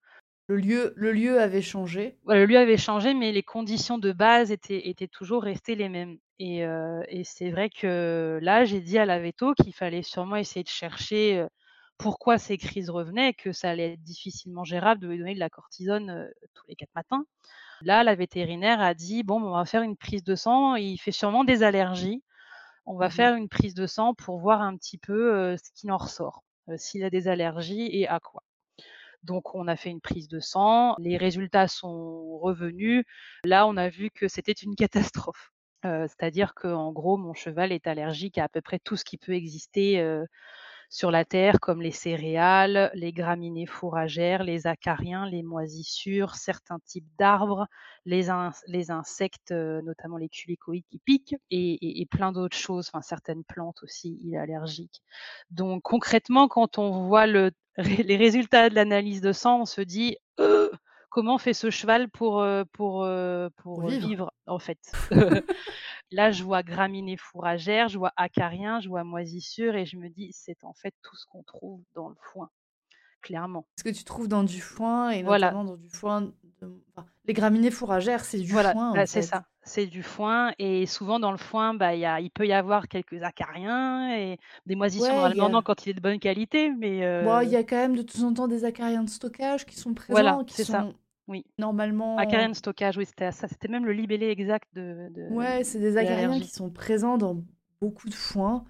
[0.49, 2.19] Le lieu le lieu avait changé?
[2.27, 6.19] Le lieu avait changé, mais les conditions de base étaient étaient toujours restées les mêmes
[6.39, 10.37] et heu et c'est vrai que là, j'ai dit à la véto qu'il fallait sûrement
[10.37, 11.49] essayer de chercher, heu,
[11.99, 15.51] pourquoi ces crises revenaient, que ça allait être difficilement gérable de lui donner de la
[15.51, 17.25] cortisone, heu, tous les 4 matins.
[17.83, 20.99] Là, la vétérinaire a dit: «Bon, ben, on va faire une prise de sang, il
[20.99, 22.23] fait sûrement des allergies.
[22.87, 25.71] On va Mmh faire une prise de sang pour voir un petit peu, heu, ce
[25.75, 28.43] qu'il en ressort, heu, s'il a des allergies et à quoi».
[29.25, 33.05] Donc on a fait une prise de sang, les résultats sont revenus.
[33.45, 35.53] Là, on a vu que c'était une catastrophe.
[35.83, 39.33] C'est-à-dire qu'en gros, mon cheval est allergique à à peu près tout ce qui peut
[39.35, 40.27] exister, heu,
[40.91, 47.09] sur la terre, comme les céréales, les graminées fourragères, les acariens, les moisissures, certains types
[47.19, 47.67] d'arbres,
[48.05, 52.89] les ins les insectes, heu, notamment les culicoïdes qui piquent et et plein d'autres choses,
[52.93, 55.03] enfin certaines plantes aussi, il est allergique.
[55.51, 57.53] Donc concrètement, quand on voit le
[58.09, 60.71] les résultats de l'analyse de sang, on se dit: «Heu,
[61.13, 64.11] comment fait ce cheval pour, pour, heu, Pour pour, heu, vivre?
[64.11, 64.81] vivre en fait?»
[66.13, 70.33] Là, je vois graminées fourragères, je vois acariens, je vois moisissures et je me dis:
[70.33, 72.51] «C'est en fait tout ce qu'on trouve dans le foin»,
[73.23, 73.67] clairement.
[73.77, 77.07] Ce que tu trouves dans du foin et Voilà, notamment dans du foin de enfin,
[77.25, 81.19] les graminées fourragères, c'est du voilà, foin, bah, c'est ça, c'est du foin et souvent
[81.21, 84.75] dans le foin, bah, il y a il peut y avoir quelques acariens et des
[84.75, 87.03] moisissures Ouais, normalement a quand il est de bonne qualité, mais
[87.45, 89.95] il y a quand même de temps en temps des acariens de stockage qui sont
[90.09, 90.87] voilà, présents, qui c'est ça.
[91.29, 95.23] Oui, normalement acariens de stockage, oui, c'était ça, c'était même le libellé exact de de
[95.29, 97.43] ouais, c'est des de acariens qui sont présents dans
[97.81, 98.65] beaucoup de foins.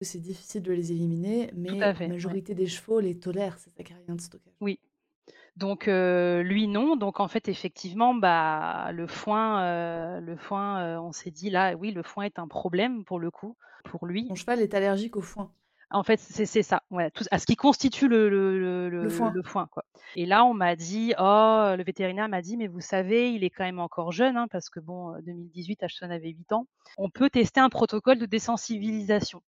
[0.00, 2.06] C'est difficile de les éliminer, mais la ouais.
[2.06, 4.54] majorité des chevaux les tolèrent, ces acariens de stockage.
[4.60, 4.80] Oui.
[5.56, 11.00] Donc heu, lui non, donc en fait effectivement, bah, le foin, heu, le foin, heu,
[11.00, 14.28] on s'est dit là, oui, le foin est un problème pour le coup, pour lui.
[14.28, 15.52] Ton cheval est allergique au foin.
[15.90, 19.32] En fait, c'est ça, ouais, tout à ce qui constitue le le le Le foin.
[19.32, 19.84] le foin, quoi.
[20.16, 23.50] Et là, on m'a dit: «Oh» le vétérinaire m'a dit: «Mais vous savez, il est
[23.50, 26.66] quand même encore jeune, hein», parce que bon, heu, 2018, Ashton avait 8 ans.
[26.96, 29.42] «On peut tester un protocole de désensibilisation».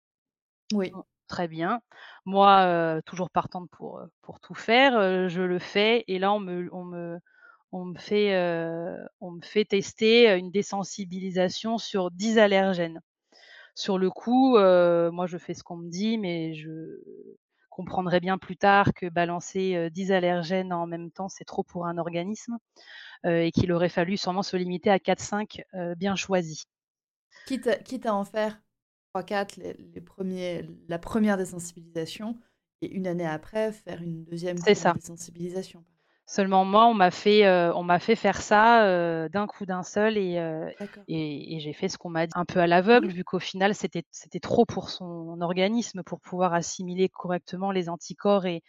[0.73, 0.95] Oui.
[0.95, 1.81] Bon, très bien.
[2.25, 2.67] Moi,
[2.99, 6.85] heu, toujours partante pour, pour tout faire, je le fais et là on me on
[6.85, 7.19] me
[7.73, 8.35] on me fait,
[9.21, 13.01] on me fait tester, une désensibilisation sur 10 allergènes.
[13.77, 17.03] Sur le coup, heu, moi je fais ce qu'on me dit, mais je
[17.71, 21.99] comprendrait bien plus tard que balancer, 10 allergènes en même temps, c'est trop pour un
[21.99, 22.59] organisme,
[23.27, 25.63] et qu'il aurait fallu sûrement se limiter à 4-5,
[25.97, 26.65] bien choisis.
[27.47, 28.63] Quitte à quitte à en faire
[29.13, 32.39] 3-4 les les premiers la première désensibilisation
[32.81, 34.95] et une année après faire une 2e C'est ça.
[34.95, 35.85] désensibilisation.
[36.27, 39.83] Seulement moi, on m'a fait, heu, on m'a fait faire ça, heu, d'un coup, d'un
[39.83, 40.37] seul et
[40.79, 41.07] D'accord.
[41.07, 43.75] et et j'ai fait ce qu'on m'a dit un peu à l'aveugle, vu qu'au final,
[43.75, 48.63] c'était c'était trop pour son organisme pour pouvoir assimiler correctement les anticorps et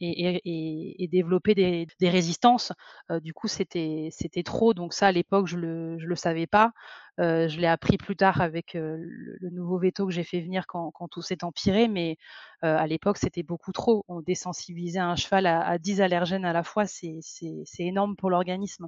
[0.00, 2.72] et et et et développer des des résistances.
[3.10, 6.46] Heu, du coup, c'était c'était trop, donc ça, à l'époque, je le je le savais
[6.46, 6.72] pas.
[7.20, 10.40] Heu, je l'ai appris plus tard avec, heu, le le nouveau véto que j'ai fait
[10.40, 12.16] venir quand quand tout s'est empiré, mais
[12.62, 14.04] à l'époque, c'était beaucoup trop.
[14.08, 18.16] On désensibilisait un cheval à à 10 allergènes à la fois, c'est c'est c'est énorme
[18.16, 18.86] pour l'organisme.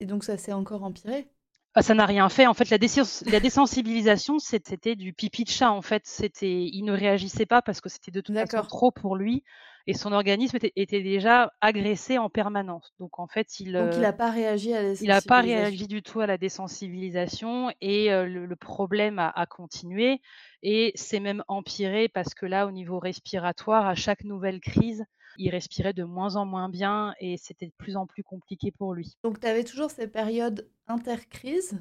[0.00, 1.30] Et donc ça s'est encore empiré?
[1.74, 2.46] Bah, ça n'a rien fait.
[2.46, 2.78] En fait, la
[3.26, 6.02] la désensibilisation, c'était du pipi de chat, en fait.
[6.06, 9.44] C'était il ne réagissait pas parce que c'était de toute façon trop pour lui
[9.86, 12.92] et son organisme était était déjà agressé en permanence.
[12.98, 15.40] Donc en fait, il, Donc il heu, a pas réagi à la il a pas
[15.42, 20.20] réagi du tout à la désensibilisation et heu, le le problème a a continué
[20.62, 25.04] et s'est même empiré parce que là, au niveau respiratoire, à chaque nouvelle crise,
[25.36, 28.94] il respirait de moins en moins bien et c'était de plus en plus compliqué pour
[28.94, 29.16] lui.
[29.22, 31.78] Donc tu avais toujours ces périodes intercrises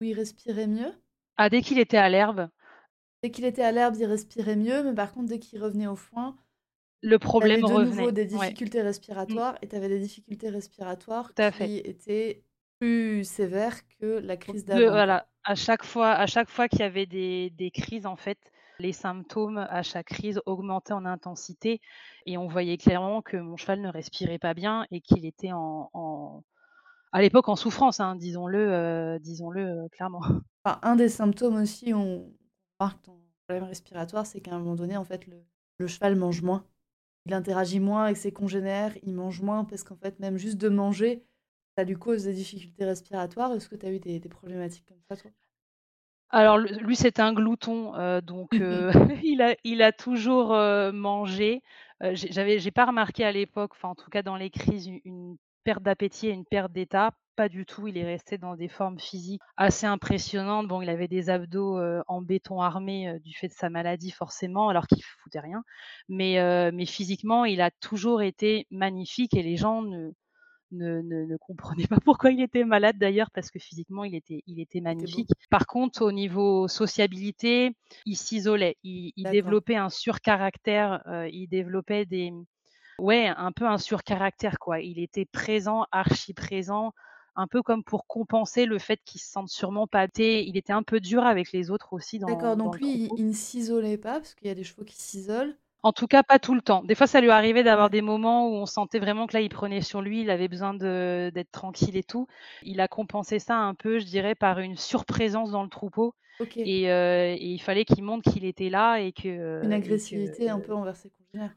[0.00, 0.94] où il respirait mieux?
[1.36, 2.50] Ah, dès qu'il était à l'herbe
[3.22, 5.96] Dès qu'il était à l'herbe, il respirait mieux, mais par contre, dès qu'il revenait au
[5.96, 6.36] foin
[7.02, 8.12] le tu avais problème de nouveau revenait.
[8.12, 8.56] des Ouais.
[8.56, 8.82] difficultés
[9.28, 9.38] Mmh.
[9.40, 11.72] respiratoires et tu avais des difficultés respiratoires fait.
[11.74, 12.44] qui étaient
[12.80, 16.82] plus sévères que la crise d'avant, voilà, à chaque fois à chaque fois qu'il y
[16.82, 18.38] avait des des crises, en fait,
[18.78, 21.80] les symptômes à chaque crise augmentaient en intensité
[22.26, 25.90] et on voyait clairement que mon cheval ne respirait pas bien et qu'il était en
[25.92, 26.42] en
[27.12, 28.58] à l'époque en souffrance, hein, disons-le,
[29.16, 30.22] heu, disons-le, heu, clairement.
[30.64, 32.34] Enfin, un des symptômes aussi, on
[32.78, 35.44] remarque ton problème respiratoire, c'est qu'à un moment donné, en fait, le
[35.78, 36.66] le cheval mange moins.
[37.30, 40.68] Il interagit moins avec ses congénères, il mange moins parce qu'en fait, même juste de
[40.68, 41.24] manger,
[41.76, 43.52] ça lui cause des difficultés respiratoires.
[43.54, 45.30] Est-ce que tu as eu des des problématiques comme ça, toi?
[46.30, 48.90] Alors lui, c'était un glouton, heu, donc heu,
[49.24, 51.62] il a il a toujours, heu, mangé.
[52.14, 55.82] J'avais j'ai pas remarqué à l'époque, enfin en tout cas dans les crises, une perte
[55.82, 57.12] d'appétit et une perte d'état.
[57.36, 60.68] Pas du tout, il est resté dans des formes physiques assez impressionnantes.
[60.68, 64.86] Bon, il avait des abdos, en béton armé, du fait de sa maladie forcément, alors
[64.86, 65.62] qu'il foutait rien.
[66.10, 70.10] Mais mais physiquement, il a toujours été magnifique et les gens ne
[70.72, 74.42] ne ne ne comprenait pas pourquoi il était malade d'ailleurs, parce que physiquement il était
[74.46, 75.30] il était magnifique.
[75.48, 82.32] Par contre, au niveau sociabilité, il s'isolait, il il développait un surcaractère, il développait des
[83.00, 84.80] ouais, un peu un surcaractère quoi.
[84.80, 86.92] Il était présent, archi présent,
[87.36, 90.82] un peu comme pour compenser le fait qu'il se sente sûrement pas il était un
[90.82, 94.48] peu dur avec les autres aussi D'accord, donc lui, il ne s'isolait pas, parce qu'il
[94.48, 95.56] y a des chevaux qui s'isolent?
[95.82, 96.82] En tout cas, pas tout le temps.
[96.84, 99.48] Des fois, ça lui arrivait d'avoir des moments où on sentait vraiment que là, il
[99.48, 102.26] prenait sur lui, il avait besoin d'être tranquille et tout.
[102.62, 106.56] Il a compensé ça un peu, je dirais, par une surprésence dans le troupeau OK.
[106.58, 110.74] et il fallait qu'il montre qu'il était là et que, Une que, agressivité un peu
[110.74, 111.54] envers ses congénères?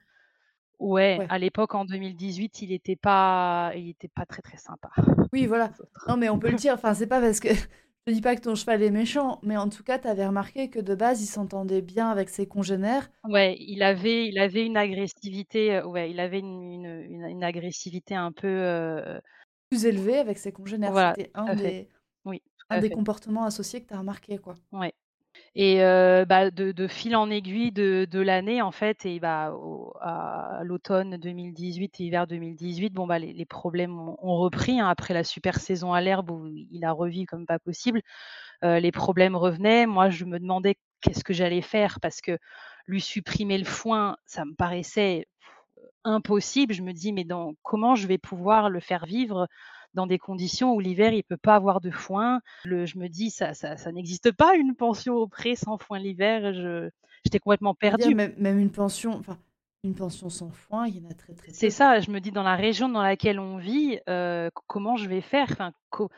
[0.90, 1.30] Ouais, Ouais.
[1.30, 4.90] à l'époque, en 2018, il était pas il était pas très, très sympa
[5.34, 5.72] Oui, voilà.
[6.08, 7.50] Non, mais on peut le dire, enfin, c'est pas parce que
[8.08, 10.70] je dis pas que ton cheval est méchant, mais en tout cas, tu avais remarqué
[10.70, 13.10] que de base, il s'entendait bien avec ses congénères.
[13.26, 17.44] Ouais, il avait il avait une agressivité, heu, ouais, il avait une une une une
[17.44, 19.22] agressivité un peu, heu
[19.70, 20.96] Plus élevé avec ses congénères.
[20.96, 21.90] voilà, C'était un des
[22.26, 24.56] Oui, un des comportements associés que tu as remarqué, quoi.
[24.72, 24.94] Ouais.
[25.56, 29.54] Et heu, bah, de fil en aiguille de l'année, en fait et bah,
[30.02, 35.24] à l'automne 2018 et hiver 2018, bon, bah, les problèmes ont repris, hein, après la
[35.24, 38.02] super saison à l'herbe où il a revu comme pas possible.
[38.64, 39.86] Heu, les problèmes revenaient.
[39.88, 42.38] Moi, je me demandais qu'est-ce que j'allais faire parce que
[42.88, 45.28] lui supprimer le foin, ça me paraissait
[46.06, 46.74] impossible.
[46.74, 47.26] Je me dis: «Mais
[47.64, 49.48] comment je vais pouvoir le faire vivre
[49.94, 53.30] dans des conditions où l'hiver, il peut pas avoir de foin?» le je me dis:
[53.32, 56.54] «Ça ça ça n'existe pas une pension au pré sans foin l'hiver».
[57.26, 58.16] J'étais complètement perdue.
[58.16, 59.38] même même une pension enfin,
[59.84, 62.32] une pension sans foin, il y en a très, très C'est ça, je me dis:
[62.32, 66.10] «Dans la région dans laquelle on vit, co comment je vais faire?» enfin, co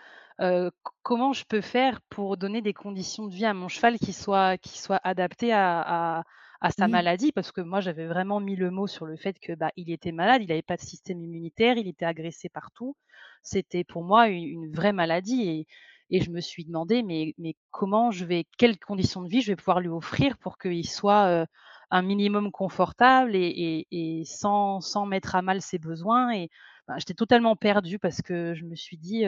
[0.41, 3.97] heu, co comment je peux faire pour donner des conditions de vie à mon cheval
[3.99, 5.81] qui soient qui soient adaptées à
[6.19, 6.23] à
[6.65, 7.31] à sa maladie?
[7.31, 10.11] Parce que moi, j'avais vraiment mis le mot sur le fait que, bah, il était
[10.11, 12.95] malade, il avait pas de système immunitaire, il était agressé partout.
[13.43, 15.67] C'était pour moi une vraie maladie et
[16.11, 19.51] et je me suis demandé: «Mais mais comment je vais quelles conditions de vie je
[19.51, 21.45] vais pouvoir lui offrir pour qu'il soit,
[21.91, 26.49] un minimum confortable et et et sans sans mettre à mal ses besoins?» et
[26.87, 29.23] bah, j'étais totalement perdue parce que je me suis dit,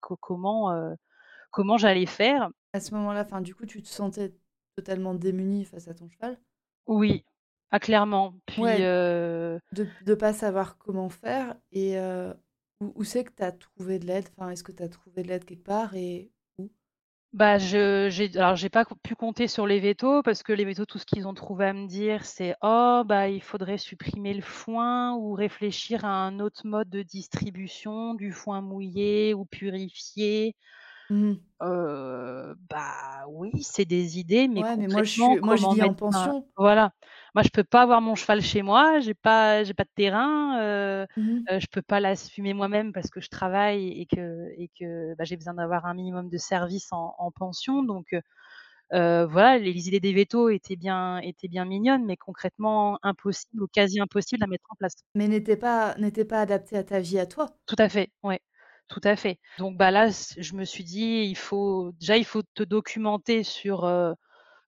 [0.00, 0.72] co comment,
[1.50, 2.50] comment j'allais faire?
[2.72, 4.34] À ce moment-là, du coup, tu te sentais
[4.74, 6.40] totalement démunie face à ton cheval?
[6.88, 7.22] Oui,
[7.70, 8.82] Ah clairement, puis, Ouais.
[8.82, 12.34] heu De de pas savoir comment faire et heu,
[12.80, 14.28] où où c'est que tu as trouvé de l'aide?
[14.36, 16.72] Enfin, est-ce que tu as trouvé de l'aide quelque part et où?
[17.34, 20.64] Bah, je j'ai alors j'ai pas co pu compter sur les vétos parce que les
[20.64, 24.32] vétos, tout ce qu'ils ont trouvé à me dire, c'est: «Oh bah, il faudrait supprimer
[24.32, 30.56] le foin ou réfléchir à un autre mode de distribution du foin mouillé ou purifié».
[31.10, 31.38] Mmh
[32.70, 35.68] bah, oui, c'est des idées, mais Ouais, mais moi je concrètement, suis moi je comment
[35.68, 36.50] vis en pension.
[36.56, 36.92] voilà.
[37.34, 40.60] Moi, je peux pas avoir mon cheval chez moi, j'ai pas j'ai pas de terrain,
[40.62, 45.14] heu Mmh je peux pas l'assumer moi-même parce que je travaille et que et que,
[45.16, 48.06] bah, j'ai besoin d'avoir un minimum de service en en pension donc
[48.92, 54.00] voilà, les idées des vétos étaient bien étaient bien mignonnes, mais concrètement impossible ou quasi
[54.00, 54.94] impossible à mettre en place.
[55.14, 57.58] Mais n'était pas n'était pas adapté à ta vie à toi?
[57.66, 58.40] Tout à fait, ouais,
[58.88, 59.38] tout à fait.
[59.58, 63.82] Donc bah, là, je me suis dit: «Il faut déjà, il faut te documenter sur,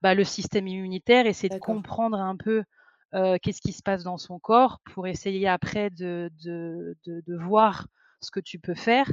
[0.03, 2.65] bah, le système immunitaire, essayer de comprendre un peu,
[3.13, 7.87] qu'est-ce qui se passe dans son corps pour essayer après de de de de voir
[8.21, 9.11] ce que tu peux faire,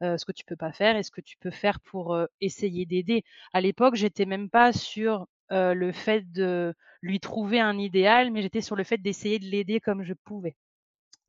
[0.00, 3.24] ce que tu peux pas faire et ce que tu peux faire pour, essayer d'aider».
[3.52, 8.62] À l'époque, j'étais même pas sur, le fait de lui trouver un idéal, mais j'étais
[8.62, 10.56] sur le fait d'essayer de l'aider comme je pouvais.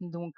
[0.01, 0.33] Donc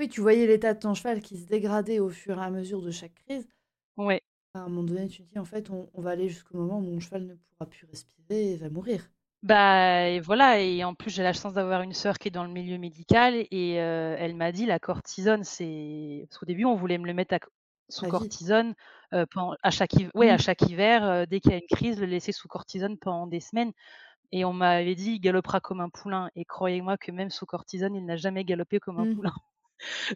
[0.00, 2.82] Oui, tu voyais l'état de ton cheval qui se dégradait au fur et à mesure
[2.82, 3.48] de chaque crise.
[3.96, 4.22] ouais.
[4.52, 6.80] À un moment donné, tu te dis: «En fait, on on va aller jusqu'au moment
[6.80, 9.10] où mon cheval ne pourra plus respirer et va mourir».
[9.44, 12.42] Bah et voilà et en plus, j'ai la chance d'avoir une sœur qui est dans
[12.44, 16.74] le milieu médical et heu, elle m'a dit: «La cortisone, c'est» parce qu'au début, on
[16.74, 17.38] voulait me le mettre à
[17.88, 18.32] sous À vie.
[18.32, 18.74] cortisone,
[19.12, 19.26] pen
[19.62, 20.38] à chaque hiv ouais, à Mmh.
[20.38, 23.38] chaque hiver, heu, dès qu'il y a une crise, le laisser sous cortisone pendant des
[23.40, 23.72] semaines
[24.32, 27.96] et on m'avait dit: «Il galopera comme un poulain» et croyez-moi que même sous cortisone,
[27.96, 29.18] il n'a jamais galopé comme un Mmh.
[29.18, 29.34] poulain.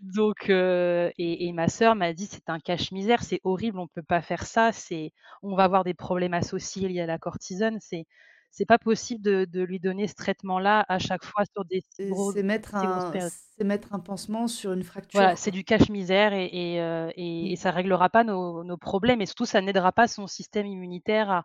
[0.03, 4.22] Donc et et ma sœur m'a dit: «C'est un cache-misère, c'est horrible, on peut pas
[4.22, 8.07] faire ça, c'est on va avoir des problèmes associés liés à la cortisone, c'est
[8.51, 12.33] c'est pas possible de de lui donner ce traitement-là à chaque fois sur des gros
[12.33, 13.33] c'est mettre si grosses un périodes».
[13.59, 14.83] c'est mettre un pansement sur une
[15.14, 15.51] Voilà, fracture, c'est quoi.
[15.51, 17.53] du cache-misère et et heu et Mmh.
[17.53, 21.31] et ça réglera pas nos nos problèmes et surtout ça n'aidera pas son système immunitaire
[21.31, 21.44] à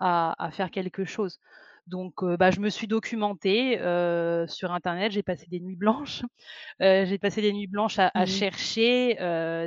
[0.00, 1.38] à à faire quelque chose.
[1.92, 3.76] Donc bah, je me suis documentée,
[4.48, 6.22] sur internet, j'ai passé des nuits blanches.
[6.80, 9.16] J'ai passé des nuits blanches à à Mmh chercher,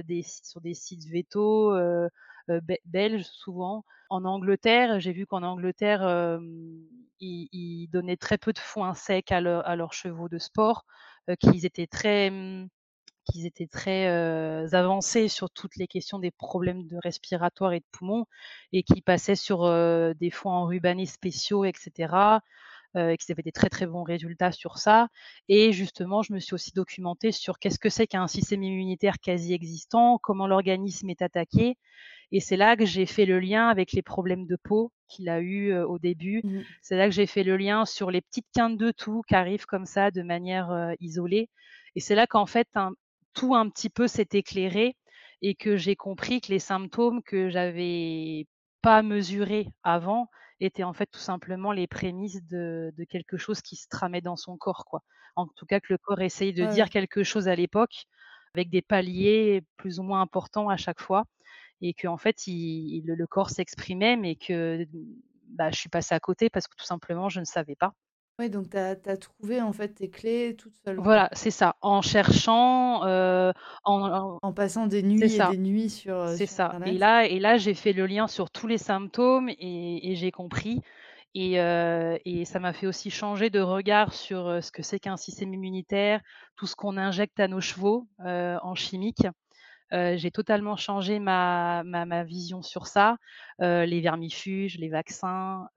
[0.07, 1.07] des sur des sites
[2.49, 3.85] be belges souvent.
[4.09, 6.39] En Angleterre, j'ai vu qu'en Angleterre,
[7.19, 10.83] ils ils donnaient très peu de foin sec à leurs à leurs chevaux de sport,
[11.39, 12.69] qu'ils étaient très, mmh,
[13.25, 14.07] qu'ils étaient très,
[14.73, 18.25] avancés sur toutes les questions des problèmes de respiratoires et de poumons
[18.71, 22.41] et qu'ils passaient sur, heu, des foins enrubannés spéciaux et cetera
[22.97, 25.09] heu, et qu'ils avaient des très, très bons résultats sur ça
[25.49, 29.53] et justement, je me suis aussi documentée sur qu'est-ce que c'est qu'un système immunitaire quasi
[29.53, 31.77] existant, comment l'organisme est attaqué
[32.31, 35.39] et c'est là que j'ai fait le lien avec les problèmes de peau qu'il a
[35.41, 36.43] eu, au début.
[36.43, 36.65] mh.
[36.81, 39.65] C'est là que j'ai fait le lien sur les petites quintes de toux qui arrivent
[39.65, 41.49] comme ça de manière, isolée
[41.95, 42.91] et c'est là qu'en fait un
[43.35, 44.97] tout un petit peu s'est éclairé
[45.41, 48.47] et que j'ai compris que les symptômes que j'avais
[48.81, 50.29] pas mesurés avant
[50.61, 54.35] étaient en fait tout simplement les prémices de de quelque chose qui se tramait dans
[54.37, 55.01] son corps, quoi.
[55.35, 58.05] En tout cas que le corps essaye de Ouais, dire quelque chose à l'époque,
[58.55, 61.25] avec des paliers plus ou moins importants à chaque fois
[61.81, 64.85] et qu'en fait il le le corps s'exprimait mais que,
[65.49, 67.93] bah, je suis passée à côté parce que tout simplement je ne savais pas.
[68.39, 71.05] Ouais, donc tu as tu as trouvé, en fait, tes clés toute seule.
[71.05, 73.51] Voilà, c'est ça, en cherchant, heu,
[73.83, 75.55] en en En passant des c'est nuits et ça.
[75.55, 76.99] des nuits sur, heu, C'est sur ça et internet.
[76.99, 80.81] là et là, j'ai fait le lien sur tous les symptômes et et j'ai compris
[81.35, 85.17] et heu et ça m'a fait aussi changer de regard sur, ce que c'est qu'un
[85.17, 86.21] système immunitaire,
[86.57, 89.27] tout ce qu'on injecte à nos chevaux, en chimique.
[89.91, 93.17] J'ai totalement changé ma ma vision sur ça,
[93.59, 95.67] les vermifuges, les vaccins,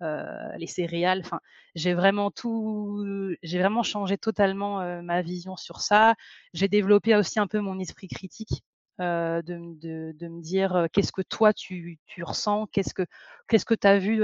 [0.58, 1.40] les céréales, enfin,
[1.74, 3.04] j'ai vraiment tout
[3.42, 6.14] j'ai vraiment changé totalement, ma vision sur ça.
[6.54, 8.62] J'ai développé aussi un peu mon esprit critique,
[8.98, 12.66] de de me dire, «Qu'est-ce que toi tu tu ressens?
[12.72, 13.04] Qu'est-ce que
[13.48, 14.22] qu'est-ce que tu as vu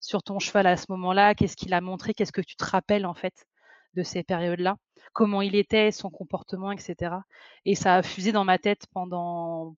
[0.00, 1.34] sur ton cheval à ce moment-là?
[1.34, 2.14] Qu'est-ce qu'il a montré?
[2.14, 3.46] Qu'est-ce que tu te rappelles en fait
[3.94, 4.76] de ces périodes-là?
[5.14, 7.24] Comment il était, son comportement et cetera?»
[7.64, 9.76] et ça a fusé dans ma tête pendant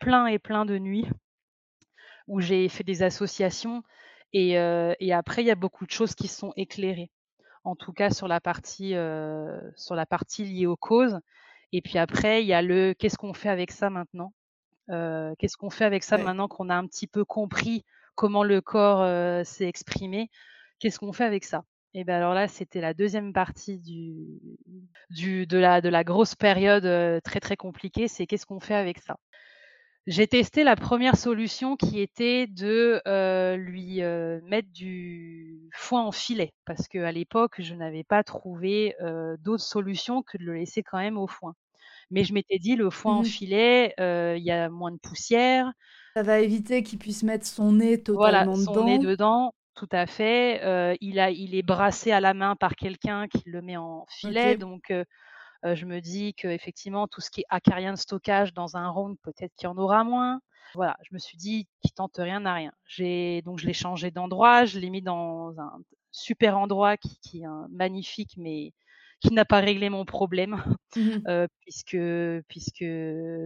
[0.00, 1.06] plein et plein de nuits
[2.28, 3.82] où j'ai fait des associations
[4.32, 7.10] et et après il y a beaucoup de choses qui sont éclairées.
[7.64, 11.18] En tout cas sur la partie, heu, sur la partie liée aux causes
[11.72, 14.34] et puis après il y a le: «Qu'est-ce qu'on fait avec ça maintenant?»
[14.90, 16.26] heu, qu'est-ce qu'on fait avec ça Ouais.
[16.26, 17.84] maintenant qu'on a un petit peu compris
[18.16, 19.04] comment le corps,
[19.46, 20.30] s'est exprimé?
[20.80, 21.64] Qu'est-ce qu'on fait avec ça?
[21.96, 24.40] Et bah, alors là, c'était la deuxième partie du
[25.10, 28.74] du de la de la grosse période, heu, très, très compliquée, c'est qu'est-ce qu'on fait
[28.74, 29.16] avec ça?
[30.06, 36.12] J'ai testé la première solution qui était de, heu, lui, heu, mettre du foin en
[36.12, 40.82] filet parce qu'à l'époque, je n'avais pas trouvé, heu, d'autres solutions que de le laisser
[40.84, 41.54] quand même au foin.
[42.10, 45.72] Mais je m'étais dit: «Le foin en Mmh filet, il y a moins de poussière».
[46.16, 49.52] Ça va éviter qu'il puisse mettre son nez Voilà, totalement son nez dedans.
[49.74, 53.60] Tout à fait, il a il est brassé à la main par quelqu'un qui le
[53.62, 54.92] met en filet donc
[55.64, 59.54] je me dis qu'effectivement, tout ce qui est acarien de stockage dans un round, peut-être
[59.56, 60.40] qu'il y en aura moins.
[60.74, 62.72] Voilà, je me suis dit: «Qui tente rien n'a rien».
[62.86, 65.80] J'ai donc je l'ai changé d'endroit, je l'ai mis dans un
[66.12, 68.72] super endroit qui qui est un magnifique, mais
[69.20, 70.56] qui n'a pas réglé mon problème,
[70.96, 71.28] Mmh
[71.62, 71.96] puisque
[72.48, 72.84] puisque,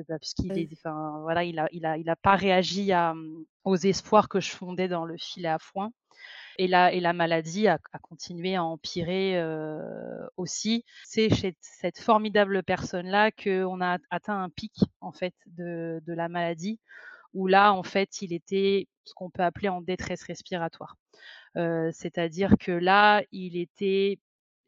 [0.08, 0.70] bah, puisqu'il Ouais.
[0.74, 4.40] enfin, voilà, il a il a il a pas réagi à, mmh, aux espoirs que
[4.40, 5.90] je fondais dans le filet à foin.
[6.58, 9.40] Et la et la maladie a a continué à empirer,
[10.36, 10.84] aussi.
[11.04, 16.28] C'est chez cette formidable personne-là qu'on a atteint un pic, en fait, de de la
[16.28, 16.80] maladie,
[17.32, 20.96] où là, en fait, il était ce qu'on peut appeler en détresse respiratoire.
[21.54, 24.18] C'est-à-dire que là, il était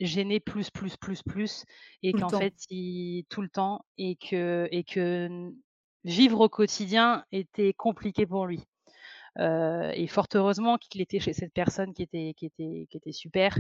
[0.01, 1.65] gêné plus, plus, plus, plus
[2.03, 5.53] et qu'en fait, il tout le temps et que et que
[6.05, 8.65] vivre au quotidien était compliqué pour lui.
[9.39, 13.13] Heu et fort heureusement qu'il était chez cette personne qui était qui était qui était
[13.13, 13.57] super,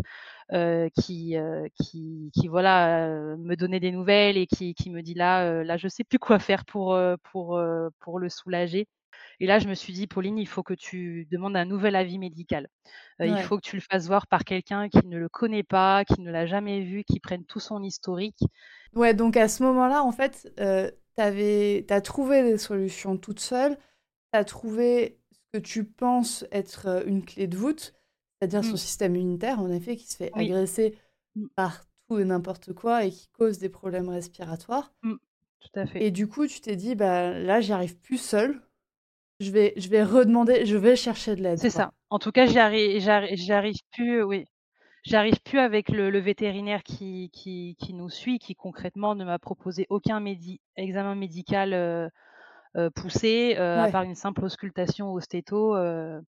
[0.52, 5.14] heu, qui, heu, qui qui voilà, me donnait des nouvelles et qui qui me dit:
[5.14, 6.98] «Là, là, je sais plus quoi faire pour,
[7.32, 7.60] pour,
[8.00, 8.86] pour le soulager»
[9.40, 12.18] et là, je me suis dit: «Pauline, il faut que tu demandes un nouvel avis
[12.18, 12.68] médical.
[13.20, 16.20] Il faut que tu le fasses voir par quelqu'un qui ne le connaît pas, qui
[16.22, 18.40] ne l'a jamais vu, qui prenne tout son historique».
[18.94, 23.76] Ouais, donc à ce moment-là, en fait, heu, tu avais trouvé des solutions toute seule.
[24.32, 25.19] Tu as trouvé
[25.52, 27.94] que tu penses être, heu, une clé de voûte,
[28.40, 30.96] c'est-à-dire son Mmh, système immunitaire, en effet, qui se fait oui, agresser
[31.36, 35.16] mmh, par tout et n'importe quoi et qui cause des problèmes respiratoires mmh,
[35.60, 36.06] tout à fait.
[36.06, 38.60] et du coup, tu t'es dit: «Bah, là, j'y arrive plus seule.
[39.40, 41.84] Je vais je vais redemander je vais chercher de l'aide, C'est quoi».
[41.84, 41.92] ça.
[42.10, 44.44] En tout cas, j'y arrive plus, oui.
[45.04, 49.38] J'arrive plus avec le le vétérinaire qui qui qui nous suit, qui concrètement ne m'a
[49.40, 52.10] proposé aucun médi examen médical, heu
[52.76, 53.90] heu, poussé, heu, à Ouais.
[53.90, 56.20] part une simple auscultation au stéto, heu,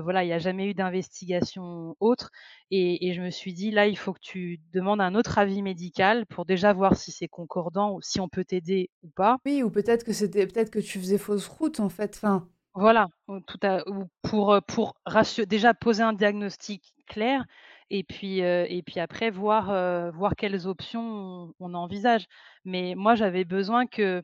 [0.00, 2.30] voilà, il y a jamais eu d'investigation autre
[2.70, 5.62] et et je me suis dit: «Là, il faut que tu demandes un autre avis
[5.62, 9.38] médical pour déjà voir si c'est concordant ou si on peut t'aider ou pas».
[9.44, 13.08] Oui, ou peut-être que c'était peut-être que tu faisais fausse route, en fait, enfin Voilà,
[13.26, 14.94] ou tout à ou pour, pour
[15.48, 17.44] déjà poser un diagnostic clair
[17.90, 22.26] et puis, et puis après voir, voir quelles options on on envisage.
[22.64, 24.22] Mais moi, j'avais besoin que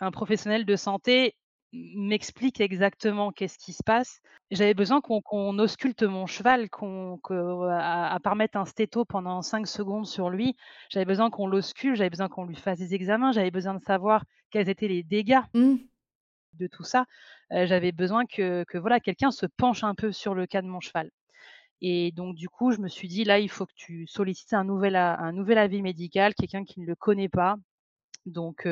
[0.00, 1.36] un professionnel de santé
[1.72, 4.20] m'explique exactement qu'est-ce qui se passe.
[4.52, 7.34] J'avais besoin qu'on qu'on ausculte mon cheval, qu'on que
[7.70, 10.56] à à part mettre un stéto pendant 5 secondes sur lui,
[10.90, 14.24] j'avais besoin qu'on l'ausculte, j'avais besoin qu'on lui fasse des examens, j'avais besoin de savoir
[14.50, 15.74] quels étaient les dégâts mmh,
[16.54, 17.06] de tout ça,
[17.52, 20.68] heu, j'avais besoin que que voilà, quelqu'un se penche un peu sur le cas de
[20.68, 21.10] mon cheval
[21.82, 24.64] et donc du coup, je me suis dit: «Là, il faut que tu sollicites un
[24.64, 27.56] nouvel un nouvel avis médical, quelqu'un qui ne le connaît pas».
[28.26, 28.68] Donc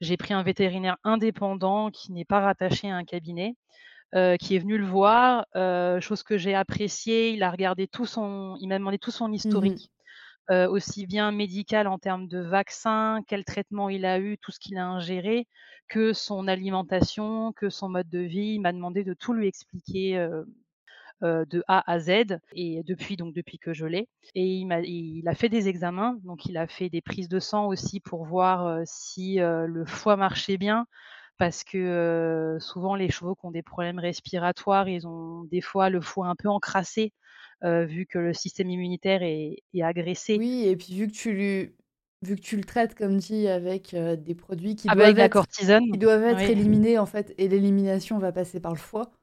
[0.00, 3.54] j'ai pris un vétérinaire indépendant qui n'est pas rattaché à un cabinet,
[4.12, 5.46] qui est venu le voir,
[6.00, 7.32] chose que j'ai appréciée.
[7.32, 9.90] Il a regardé tout son il m'a demandé tout son mmh historique
[10.50, 14.78] aussi bien médical en termes de vaccins, quel traitement il a eu, tout ce qu'il
[14.78, 15.48] a ingéré,
[15.88, 18.54] que son alimentation, que son mode de vie.
[18.54, 20.24] Il m'a demandé de tout lui expliquer,
[21.22, 25.26] de A à Z et depuis donc depuis que je l'ai et il m'a il
[25.28, 28.66] a fait des examens, donc il a fait des prises de sang aussi pour voir,
[28.68, 30.86] heu, si, heu, le foie marchait bien
[31.38, 36.00] parce que, souvent les chevaux qui ont des problèmes respiratoires, ils ont des fois le
[36.02, 37.12] foie un peu encrassé,
[37.64, 41.76] vu que le système immunitaire est est agressé Oui et puis vu que tu lui
[42.22, 45.28] vu que tu le traites comme dit avec, des produits qui Avec doivent de la
[45.28, 48.78] être cortisone, qui doivent être oui, éliminés en fait et l'élimination va passer par le
[48.78, 49.15] foie.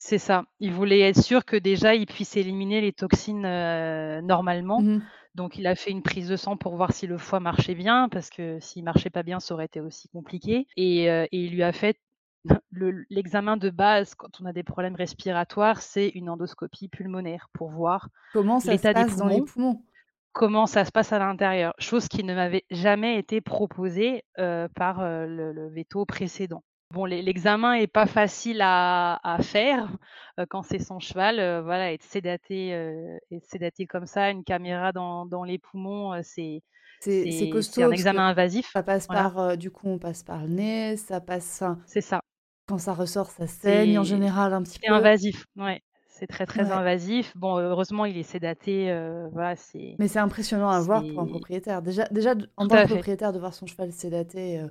[0.00, 0.44] C'est ça.
[0.60, 4.80] Il voulait être sûr que déjà il puisse éliminer les toxines, heu, normalement.
[4.80, 5.00] Mmh
[5.34, 8.08] Donc il a fait une prise de sang pour voir si le foie marchait bien,
[8.08, 11.62] parce que s'il marchait pas bien, ça aurait été aussi compliqué et et il lui
[11.62, 12.00] a fait
[12.70, 17.70] le l'examen de base quand on a des problèmes respiratoires, c'est une endoscopie pulmonaire pour
[17.70, 19.84] voir Comment ça se l'état des passe dans les poumons,
[20.32, 21.74] comment ça se passe à l'intérieur.
[21.78, 26.64] Chose qui ne m'avait jamais été proposée, heu, par, le le véto précédent.
[26.92, 29.96] Bon, l'e l'examen est pas facile à à faire,
[30.40, 34.42] heu, quand c'est son cheval, heu, voilà, être sédaté, heu, être sédaté comme ça, une
[34.42, 36.62] caméra dans dans les poumons, heu, c'est
[37.00, 39.98] C'est c'est c'est c'est un costaud examen invasif, ça passe voilà, par, du coup on
[39.98, 42.20] passe par le nez, ça passe c'est ça.
[42.66, 44.92] quand ça ressort ça saigne en C'est général un petit c'est peu.
[44.92, 47.36] invasif, ouais, c'est très, très Ouais, invasif.
[47.36, 48.86] Bon, heureusement, il est sédaté,
[49.32, 51.82] voilà, c'est mais c'est impressionnant à voir pour un c'est propriétaire.
[51.82, 54.64] Déjà déjà en tant que propriétaire de voir son cheval sédaté,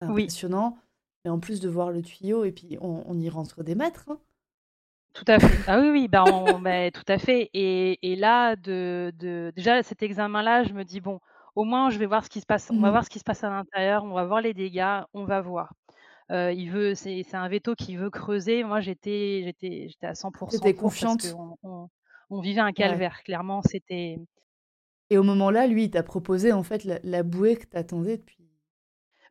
[0.00, 0.78] c'est Oui, impressionnant,
[1.26, 4.20] et en plus de voir le tuyau et puis on y rentre des mètres, hein.
[5.14, 5.62] Tout à fait.
[5.66, 9.82] Ah oui, oui, bah, on bah, tout à fait et et là, de de déjà
[9.82, 11.20] cet examen-là, je me dis: «Bon,
[11.54, 13.18] au moins je vais voir ce qui se passe on va Mmh voir ce qui
[13.18, 15.72] se passe à l'intérieur, on va voir les dégâts, on va voir».
[16.32, 18.64] Heu, il veut c'est c'est un véto qui veut creuser.
[18.64, 21.38] Moi, j'étais j'étais j'étais à 100 Tu étais pour parce confiante?
[21.38, 21.88] qu'on on
[22.30, 23.00] on vivait un Ouais.
[23.00, 23.22] calvaire.
[23.24, 24.18] Clairement, c'était
[25.10, 28.16] Et au moment-là, lui, il t'a proposé en fait la la bouée que tu attendais
[28.18, 28.45] depuis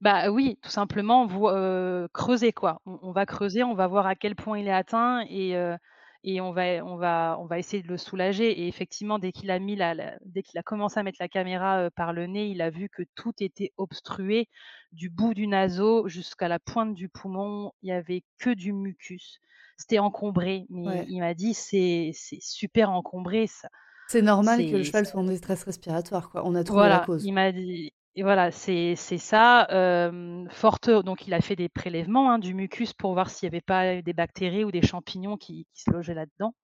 [0.06, 2.80] Bah, oui, tout simplement, heu, creuser quoi.
[2.86, 5.76] On on va creuser, on va voir à quel point il est atteint et heu
[6.24, 9.50] et on va on va on va essayer de le soulager et effectivement, dès qu'il
[9.52, 12.28] a mis la la dès qu'il a commencé à mettre la caméra, heu, par le
[12.28, 14.48] nez, il a vu que tout était obstrué,
[14.92, 17.72] du bout du naseau jusqu'à la pointe du poumon.
[17.82, 19.40] Il y avait que du mucus.
[19.78, 21.08] C'était encombré, mais ouais.
[21.08, 23.70] il m'a dit: «C'est c'est super encombré, ça
[24.08, 26.42] C'est normal que le c'est cheval soit en détresse respiratoire, quoi.
[26.44, 27.28] On a trouvé la voilà, cause.
[27.28, 29.68] il m'a dit et voilà, c'est ça,
[30.50, 30.90] forte
[31.28, 34.14] il a fait des prélèvements, hein, du mucus pour voir s'il y avait pas des
[34.14, 36.56] bactéries ou des champignons qui se logeaient là-dedans.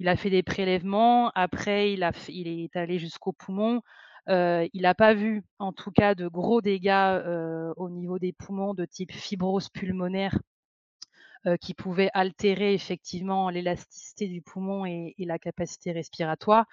[0.00, 2.02] Il a fait des prélèvements, après il
[2.48, 3.82] est allé jusqu'au poumon,
[4.30, 7.20] heu, il a pas vu, en tout cas, de gros dégâts,
[7.76, 10.38] au niveau des poumons de type fibrose pulmonaire,
[11.60, 16.66] qui pouvaient altérer effectivement l'élasticité du poumon et et la capacité respiratoire.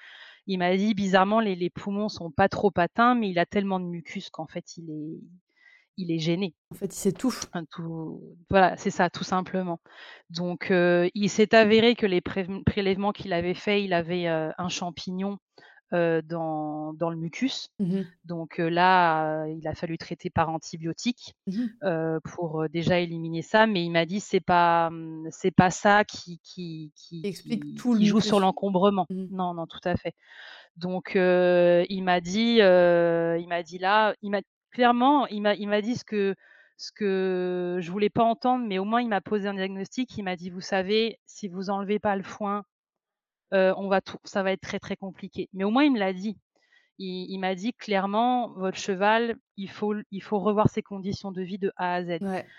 [0.47, 3.79] Il m'a dit bizarrement les les poumons sont pas trop atteints, mais il a tellement
[3.79, 5.19] de mucus qu'en fait il est
[5.97, 6.55] il est gêné.
[6.71, 7.45] En fait, il s'étouffe.
[7.71, 9.79] Tout voilà, c'est ça, tout simplement.
[10.29, 14.69] Donc heu, il s'est avéré que les prélèvements qu'il avait faits, il avait, heu, un
[14.69, 15.37] champignon,
[15.91, 17.69] dans dans le mucus.
[17.79, 18.05] Mmh mh.
[18.25, 23.89] Donc là, il a fallu traiter par antibiotiques, Mmh pour, déjà éliminer ça, mais il
[23.91, 27.99] m'a dit: «C'est pas, mmh, c'est pas ça qui qui qui Explique qui tout le
[27.99, 29.05] qui joue sur l'encombrement».
[29.09, 29.25] Mmh.
[29.31, 30.13] Non, non, tout à fait.
[30.77, 35.81] Donc il m'a dit, il m'a dit là, il m'a clairement, il m'a il m'a
[35.81, 36.35] dit ce que
[36.77, 40.17] ce que je voulais pas entendre, mais au moins il m'a posé un diagnostic.
[40.17, 42.63] Il m'a dit: «Vous savez, si vous enlevez pas le foin,
[43.51, 45.49] on va tout ça va être très, très compliqué».
[45.53, 46.37] Mais au moins il me l'a dit.
[46.99, 51.41] Il il m'a dit clairement: «Votre cheval, il faut il faut revoir ses conditions de
[51.43, 52.19] vie de A à Z.
[52.21, 52.51] Ouais.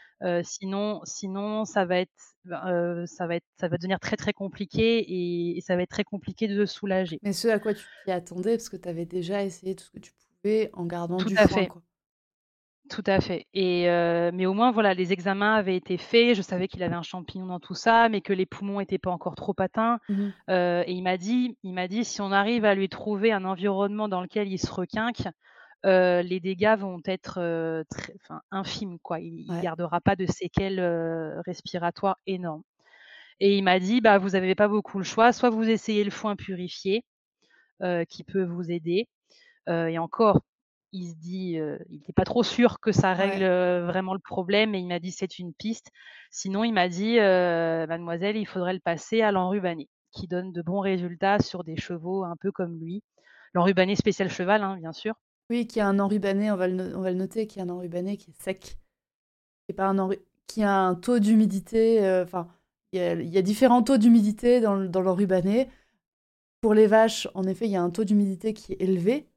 [0.44, 2.12] Sinon sinon ça va être,
[2.46, 5.90] ben, ça va être ça va devenir très, très compliqué et et ça va être
[5.90, 7.20] très compliqué de le soulager».
[7.22, 9.90] Mais ce à quoi tu t'y attendais, parce que tu avais déjà essayé tout ce
[9.90, 10.12] que tu
[10.42, 11.66] pouvais en gardant Tout du à foin, fait.
[11.66, 11.82] quoi.
[12.90, 16.34] Tout à fait et heu, mais au moins voilà, les examens avaient été faits.
[16.34, 19.10] Je savais qu'il avait un champignon dans tout ça, mais que les poumons étaient pas
[19.12, 20.42] encore trop atteints, Mmh mh.
[20.50, 23.44] heu et il m'a dit il m'a dit: «Si on arrive à lui trouver un
[23.44, 25.22] environnement dans lequel il se requinque,
[25.86, 29.20] heu, les dégâts vont être, heu, très enfin infimes quoi.
[29.20, 29.62] Il il Ouais.
[29.62, 32.62] gardera pas de séquelles, heu, respiratoires énormes»
[33.40, 36.10] et il m'a dit: «Bah, vous avez pas beaucoup le choix, soit vous essayez le
[36.12, 37.04] foin purifié,
[37.82, 39.08] heu, qui peut vous aider»
[39.68, 40.42] heu et encore,
[40.92, 41.58] il se dit,
[41.90, 43.86] il était pas trop sûr que ça règle, Ouais.
[43.86, 45.90] vraiment le problème mais il m'a dit: «C'est une piste».
[46.30, 50.62] Sinon il m'a dit: «Heu, mademoiselle, il faudrait le passer à l'enrubanné, qui donne de
[50.62, 53.02] bons résultats sur des chevaux un peu comme lui».
[53.54, 55.14] L'enrubanné spécial cheval, hein, bien sûr.
[55.50, 57.64] Oui, qui a un enrubanné, on va le no on va le noter, qui a
[57.64, 58.78] un enrubanné qui est sec.
[59.68, 60.10] Et pas un
[60.46, 62.48] qui a un taux d'humidité, enfin,
[62.92, 65.68] il y a il y a différents taux d'humidité dans dans l'enrubanné.
[66.62, 69.28] Pour les vaches, en effet, il y a un taux d'humidité qui est élevé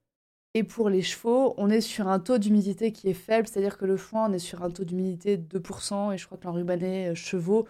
[0.55, 3.85] et pour les chevaux, on est sur un taux d'humidité qui est faible, c'est-à-dire que
[3.85, 7.09] le foin, on est sur un taux d'humidité de 2% et je crois que l'enrubanné,
[7.09, 7.67] heu, chevaux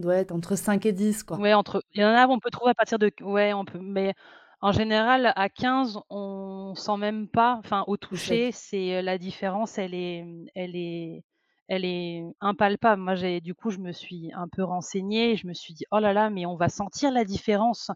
[0.00, 1.42] doit être entre 5 et 10, quoi.
[1.42, 3.64] Ouais, entre il y en a où on peut trouver à partir de ouais, on
[3.64, 4.14] peut mais
[4.60, 9.78] en général à 15, on sent même pas, enfin au toucher, c'est, heu, la différence,
[9.78, 10.24] elle est,
[10.54, 11.22] elle est
[11.68, 13.02] elle est impalpable.
[13.02, 15.84] Moi, j'ai du coup, je me suis un peu renseignée et je me suis dit:
[15.92, 17.90] «Oh là là, mais on va sentir la différence,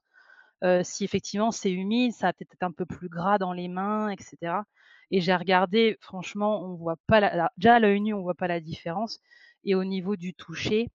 [0.84, 4.10] si effectivement c'est humide, ça va peut-être être un peu plus gras dans les mains
[4.10, 4.64] et cetera»
[5.10, 8.48] et j'ai regardé, franchement, on voit pas la déjà à l'œil nu, on voit pas
[8.48, 9.20] la différence
[9.64, 10.88] et au niveau du toucher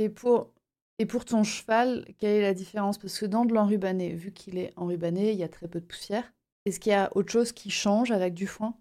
[0.00, 0.52] Et pour
[0.98, 2.98] et pour ton cheval, quelle est la différence?
[2.98, 5.86] Parce que dans de l'enrubanné, vu qu'il est enrubanné, il y a très peu de
[5.86, 6.30] poussière.
[6.66, 8.76] Est-ce qu'il y a autre chose qui change avec du foin?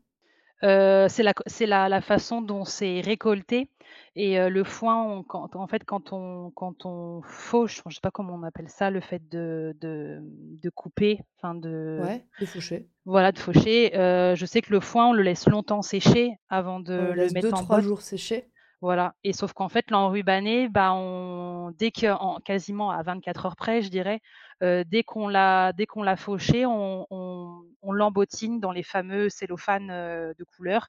[0.63, 1.33] Heu, c'est la
[1.67, 3.69] la la façon dont c'est récolté
[4.15, 8.01] et heu, le foin, on quand en fait, quand on quand on fauche, je sais
[8.01, 12.47] pas comment on appelle ça, le fait de de, de couper, enfin de Ouais, de
[12.47, 12.89] faucher.
[13.05, 16.79] voilà, de faucher, heu, je sais que le foin, on le laisse longtemps sécher avant
[16.93, 17.81] On le de le laisse mettre en 2-3 botte.
[17.81, 18.51] jours sécher.
[18.81, 23.81] Voilà et sauf qu'en fait, l'enrubanné, bah, on dès qu'en quasiment à 24 heures près,
[23.81, 24.21] je dirais,
[24.61, 29.89] dès qu'on l'a dès qu'on l'a fauché, on on on l'embotine dans les fameux cellophane,
[29.91, 30.87] heu, de couleur,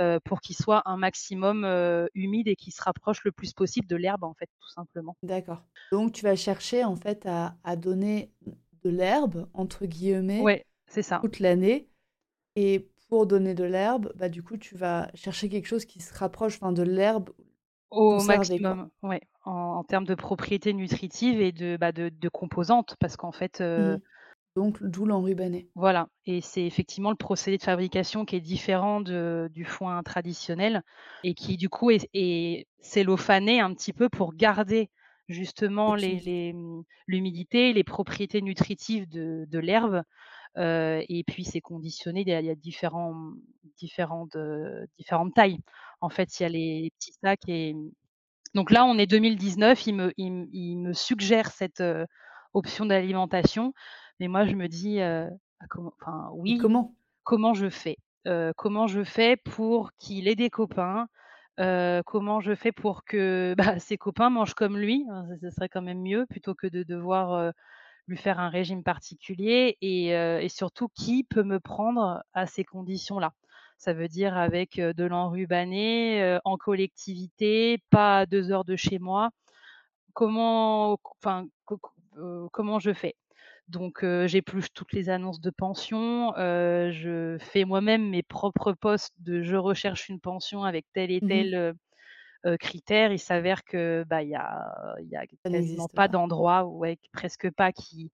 [0.00, 1.64] heu, pour qu'il soit un maximum,
[2.14, 5.16] humide et qu'il se rapproche le plus possible de l'herbe, en fait, tout simplement.
[5.22, 5.62] D'accord.
[5.90, 8.32] Donc tu vas chercher en fait à à donner
[8.82, 11.22] «de l'herbe» entre guillemets Ouais, c'est ça.
[11.22, 11.90] toute l'année
[12.56, 16.14] et pour donner de l'herbe, bah, du coup, tu vas chercher quelque chose qui se
[16.14, 17.30] rapproche, enfin de l'herbe
[17.90, 22.96] Au maximum, ouais, en en termes de propriétés nutritives et de, bah, de de composantes
[23.00, 24.00] parce qu'en fait, Mmh heu
[24.56, 25.70] Donc d'où l'enrubané.
[25.74, 30.82] voilà et c'est effectivement le procédé de fabrication qui est différent de du foin traditionnel
[31.22, 34.90] et qui du coup est est cellophané un petit peu pour garder
[35.28, 40.02] justement les les, mmh, l'humidité, les propriétés nutritives de de l'herbe,
[40.58, 43.40] heu et puis c'est conditionné, il y a il y a différents, mmh,
[43.78, 45.60] différentes, heu, différentes tailles.
[46.02, 47.90] En fait, il y a les petits sacs et mmh
[48.54, 52.06] donc là, on est 2019, il me il me il me suggère cette, heu,
[52.54, 53.72] option d'alimentation,
[54.20, 55.28] mais moi je me dis, heu:
[55.60, 56.96] «Bah, comment enfin Et oui, comment?
[57.24, 61.08] comment je fais?» heu, comment je fais pour qu'il ait des copains?
[62.06, 65.04] Comment je fais pour que, bah, ses copains mangent comme lui?
[65.42, 67.52] Ce serait quand même mieux plutôt que de devoir,
[68.08, 73.32] lui faire un régime particulier et surtout qui peut me prendre à ces conditions-là?
[73.80, 78.98] Ça veut dire avec, de l'enrubané, heu, en collectivité, pas à 2 heures de chez
[78.98, 79.30] moi.
[80.14, 81.48] Comment enfin,
[82.52, 83.16] comment je fais?
[83.68, 89.56] Donc j'épluche toutes les annonces de pension, je fais moi-même mes propres posts de je
[89.56, 91.46] recherche une pension avec tel et Mmh mh.
[91.46, 91.74] tel,
[92.60, 93.12] critère.
[93.12, 95.16] Il s'avère que, bah, il y a y
[95.50, 96.08] quasiment pas pas.
[96.08, 98.12] d'endroit, ouais, presque pas qui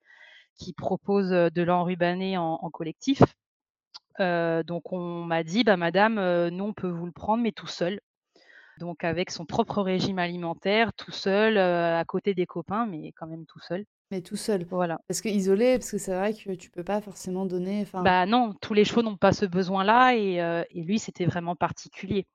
[0.57, 3.23] qui proposent, heu, de l'enrubané en en collectif.
[4.19, 6.15] Donc on m'a dit: «Bah madame,
[6.49, 8.01] nous on peut vous le prendre mais tout seul».
[8.79, 13.45] Donc avec son propre régime alimentaire, tout seul, à côté des copains, mais quand même
[13.47, 13.85] tout seul.
[14.11, 14.67] Mais tout seul?
[14.71, 14.99] Voilà.
[15.09, 18.55] Parce que isolé, parce que c'est vrai que tu peux pas forcément donner Bah non,
[18.61, 22.27] tous les chevaux n'ont pas ce besoin-là et lui, c'était vraiment particulier.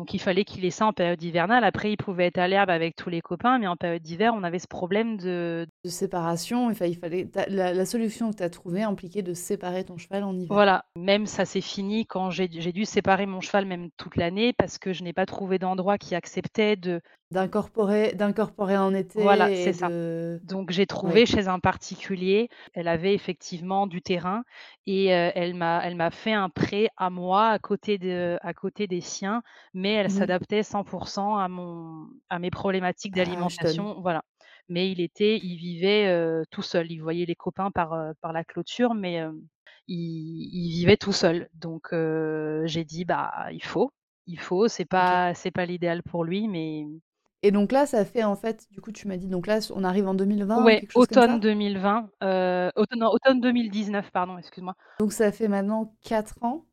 [0.00, 1.62] Donc il fallait qu'il ait ça en période hivernale.
[1.62, 4.42] Après, il pouvait être à l'herbe avec tous les copains, mais en période d'hiver, on
[4.42, 8.48] avait ce problème de de séparation, enfin il fallait la la solution que tu as
[8.48, 10.54] trouvée impliquait de séparer ton cheval en hiver.
[10.54, 14.78] voilà, même ça s'est fini quand j'ai dû séparer mon cheval même toute l'année parce
[14.78, 19.72] que je n'ai pas trouvé d'endroit qui acceptait de D'incorporer d'incorporer en voilà, été c'est
[19.72, 19.92] et ça.
[20.42, 21.26] Donc j'ai trouvé oui.
[21.26, 24.42] chez un particulier, elle avait effectivement du terrain
[24.86, 28.54] et heu, elle m'a elle m'a fait un pré à moi à côté de à
[28.54, 29.42] côté des siens,
[29.74, 30.30] mais elle Mmh mh.
[30.30, 30.84] s'adaptait 100
[31.38, 33.88] à mon à mes problématiques Ashton.
[33.92, 34.22] d'alimentation, voilà.
[34.68, 36.90] Mais il était il vivait, heu, tout seul.
[36.90, 39.20] Il voyait les copains par, heu, par la clôture, mais
[39.88, 41.48] il il vivait tout seul.
[41.54, 43.92] Donc j'ai dit: «Bah, il faut,
[44.26, 44.68] il faut».
[44.68, 46.86] C'est pas c'est pas l'idéal pour lui, mais
[47.42, 49.82] Et donc là, ça fait en fait du coup tu m'as dit donc là on
[49.84, 51.40] arrive en 2020, Ouais, quelque chose comme automne ça?
[51.40, 54.74] 2020, heu, automne non, automne 2019, pardon, excuse-moi.
[54.98, 56.66] Donc ça fait maintenant 4 ans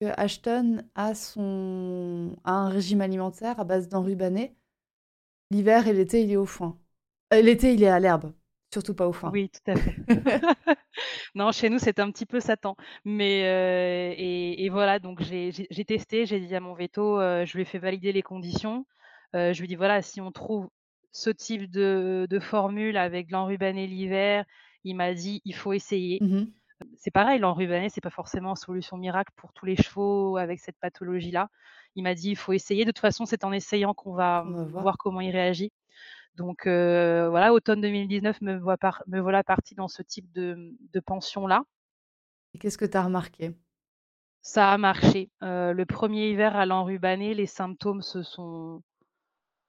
[0.00, 4.54] que Ashton a son a un régime alimentaire à base d'enrubané.
[5.50, 6.78] L'hiver et l'été, il est au foin.
[7.32, 8.32] Heu, l'été, il est à l'herbe,
[8.72, 9.32] surtout pas au foin.
[9.32, 9.96] Oui, tout à fait.
[11.34, 15.52] Non, chez nous, c'est un petit peu Satan, mais heu et et voilà, donc j'ai
[15.86, 18.86] testé, j'ai dit à mon heu, je lui ai fait valider les conditions.
[19.34, 20.68] Je lui dit: «Voilà, si on trouve
[21.12, 24.44] ce type de de formule avec l'enrubané l'hiver»,
[24.84, 26.18] il m'a dit: «Il faut essayer».
[26.22, 26.46] Mmh mh.
[26.96, 31.48] C'est pareil, l'enrubané, c'est pas forcément solution miracle pour tous les chevaux avec cette pathologie-là.
[31.94, 34.66] Il m'a dit: «Il faut essayer, de toute façon, c'est en essayant qu'on va, mmh,
[34.68, 34.82] voir.
[34.82, 35.72] voir comment il réagit».
[36.36, 41.00] Donc voilà, automne 2019, me voi par me voilà partie dans ce type de, de
[41.00, 41.64] pension-là.
[42.54, 43.54] Et qu'est-ce que tu as remarqué?
[44.42, 45.30] Ça a marché.
[45.40, 48.82] Le 1er hiver à l'enrubané, les symptômes se sont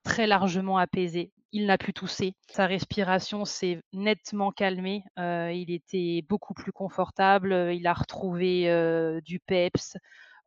[0.05, 1.33] très largement apaisés.
[1.53, 2.33] Il n'a plus toussé.
[2.49, 5.03] Sa respiration s'est nettement calmée.
[5.19, 9.97] Heu, il était beaucoup plus confortable, heu, il a retrouvé, heu, du peps.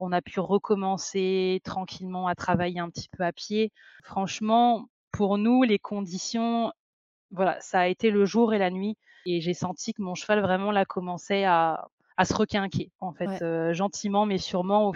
[0.00, 3.72] On a pu recommencer tranquillement à travailler un petit peu à pied.
[4.04, 6.72] Franchement, pour nous, les conditions
[7.30, 8.96] Voilà, ça a été le jour et la nuit
[9.26, 11.88] et j'ai senti que mon cheval vraiment là commençait à
[12.18, 13.42] à se requinquer en fait, Ouais.
[13.74, 14.94] gentiment mais sûrement au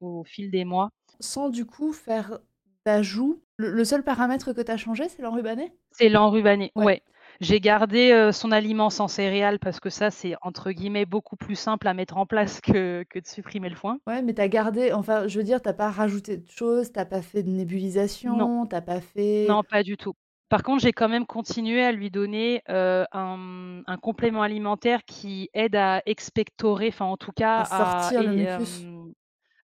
[0.00, 0.90] au fil des mois.
[1.20, 2.40] Sans du coup faire
[2.84, 5.72] d'ajout, le le seul paramètre que tu as changé, c'est l'enrubané?
[5.90, 6.86] C'est l'enrubané, Ouais.
[6.86, 7.02] ouais.
[7.40, 11.54] J'ai gardé, heu, son aliment sans céréales parce que ça c'est entre guillemets «beaucoup plus
[11.56, 13.98] simple à mettre en place» que que de supprimer le foin.
[14.06, 16.92] Ouais, mais tu as gardé enfin, je veux dire, tu as pas rajouté de choses,
[16.92, 20.14] tu as pas fait de nébulisation, tu as pas fait non pas du tout.
[20.48, 25.48] Par contre, j'ai quand même continué à lui donner, heu, un, un complément alimentaire qui
[25.54, 28.86] aide à expectorer, enfin en tout cas à à sortir le et mucus?
[28.86, 29.01] hem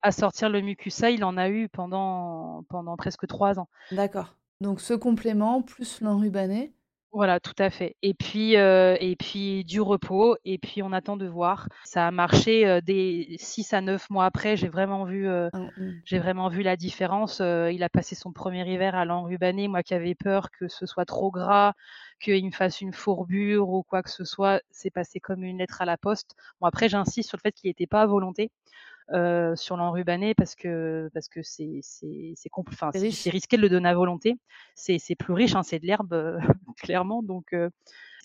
[0.02, 3.68] À sortir le mucus, ça, il en a eu pendant pendant presque 3 ans.
[3.90, 4.38] D'accord.
[4.62, 6.74] Donc ce complément plus l'enrubané.
[7.10, 11.16] Voilà, tout à fait et puis, heu et puis du repos et puis on attend
[11.16, 11.68] de voir.
[11.82, 15.72] Ça a marché, heu, dès 6 à 9 mois après, j'ai vraiment vu, heu, Hein,
[15.76, 16.02] mmh.
[16.04, 19.68] j'ai vraiment vu la différence, il a passé son premier hiver à l'enrubané.
[19.68, 21.74] Moi qui avais peur que ce soit trop gras,
[22.20, 25.82] qu'il me fasse une fourbure ou quoi que ce soit, c'est passé comme une lettre
[25.82, 26.36] à la poste.
[26.60, 28.50] Bon après j'insiste sur le fait qu'il était pas à volonté.
[29.56, 34.38] Sur l'enrubanné parce que parce que c'est c'est c'est risqué de le donner à volonté.
[34.74, 36.38] C'est c'est plus riche, hein, c'est de l'herbe,
[36.78, 37.54] clairement donc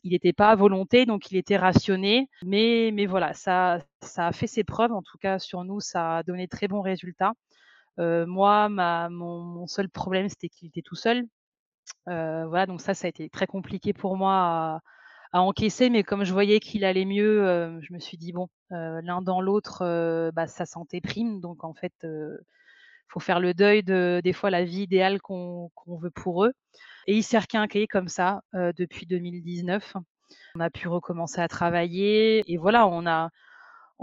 [0.04, 2.30] il n'était pas à volonté, donc il était rationné.
[2.46, 4.92] Mais mais voilà, ça ça a fait ses preuves.
[4.92, 7.34] En tout cas, sur nous, ça a donné très bons résultats.
[7.98, 11.26] moi, ma mon mon seul problème, c'était qu'il était tout seul.
[12.08, 14.82] Voilà, donc ça, ça a été très compliqué pour moi à
[15.34, 18.48] à encaisser, mais comme je voyais qu'il allait mieux, heu, je me suis dit: «Bon,
[18.72, 21.94] heu, l'un dans l'autre, heu, bah, sa santé prime», donc en fait,
[23.08, 26.54] faut faire le deuil de des fois la vie idéale qu'on veut pour eux.
[27.08, 29.96] Et il s'est requinqué comme ça, depuis 2019.
[30.56, 32.44] On a pu recommencer à travailler.
[32.52, 33.30] Et voilà, on a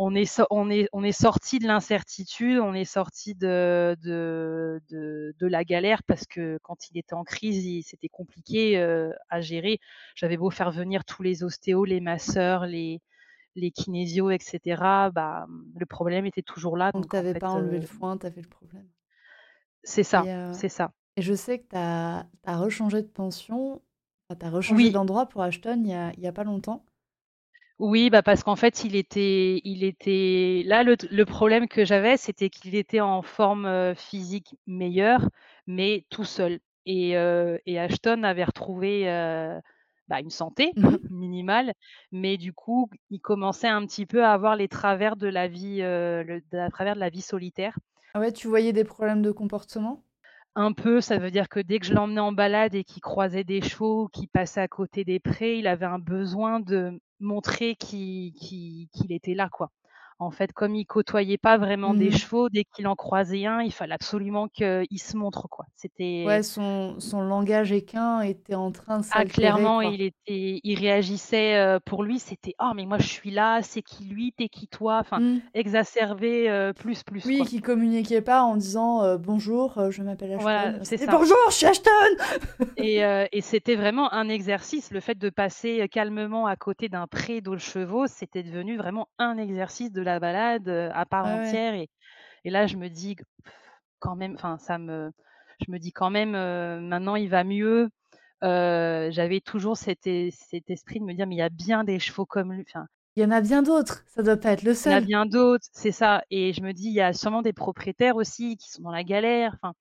[0.02, 4.80] on est so on est on est sortis de l'incertitude, on est sortis de de
[4.90, 9.40] de de la galère parce que quand il était en crise, c'était compliqué, heu, à
[9.42, 9.78] gérer.
[10.16, 13.00] J'avais beau faire venir tous les ostéos, les masseurs, les
[13.56, 15.46] les kinésios et cetera, bah,
[15.76, 18.16] le problème était toujours là Donc tu en avais fait, pas enlevé le heu foin,
[18.16, 18.88] tu avais le problème.
[19.84, 20.92] c'est ça, Et heu c'est ça.
[21.16, 22.26] et je sais que tu as
[22.58, 23.82] rechangé de pension,
[24.30, 24.92] tu as rechangé Oui.
[24.92, 26.86] d'endroit pour Ashton il y a il y a pas longtemps?
[27.80, 32.16] Oui, bah, parce qu'en fait, il était il était là, le le problème que j'avais,
[32.18, 35.28] c'était qu'il était en forme, physique meilleure,
[35.66, 37.16] mais tout seul et
[37.78, 39.04] Ashton avait retrouvé,
[40.08, 41.00] bah, une santé Mmh mh.
[41.10, 41.72] minimale,
[42.12, 45.80] mais du coup, il commençait un petit peu à avoir les travers de la vie,
[45.82, 47.78] heu, le de à travers de la vie solitaire.
[48.14, 50.04] Ah ouais, tu voyais des problèmes de comportement?
[50.56, 53.44] Un peu, ça veut dire que dès que je l'emmenais en balade et qu'il croisait
[53.44, 58.32] des chevaux, qu'il passait à côté des prés, il avait un besoin de montrer qu'il
[58.34, 59.70] qu'il qu'il était là, quoi.
[60.20, 62.20] En fait, comme il côtoyait pas vraiment des Mmh mh.
[62.20, 65.64] chevaux, dès qu'il en croisait un, il fallait absolument qu'il se montre, quoi.
[66.24, 69.94] Ouais, C'était son son langage équin était en train de ah clairement, quoi.
[69.94, 74.04] il était il réagissait, pour lui, c'était: «Oh mais moi je suis là, c'est qui
[74.04, 74.32] lui?
[74.36, 75.40] Tu es qui toi?» enfin Mmh.
[75.52, 80.80] exacerbé, plus, plus, Oui, qui communiquait pas en disant, «Bonjour, je m'appelle Voilà, Ashton».
[80.82, 81.18] c'est C'était: ça.
[81.18, 81.90] «Bonjour, je suis Ashton!»
[82.76, 82.98] Et
[83.32, 84.90] et c'était vraiment un exercice.
[84.90, 89.36] Le fait de passer, calmement à côté d'un pré de chevaux, c'était devenu vraiment un
[89.38, 91.26] exercice de la balade, heu, à part ouais.
[91.28, 91.88] entière et
[92.44, 93.16] et là, je me dis
[94.00, 95.12] quand même enfin ça me
[95.66, 97.90] je me dis quand même, maintenant il va mieux.
[98.42, 101.98] J'avais toujours cet es cet esprit de me dire: «Mais il y a bien des
[102.00, 104.74] chevaux comme lui», enfin, Il y en a bien d'autres, ça doit pas être le
[104.84, 105.02] il y en a seul.
[105.02, 108.56] bien d'autres, c'est ça et je me dis: «Il y a sûrement des propriétaires aussi
[108.56, 109.74] qui sont dans la galère», enfin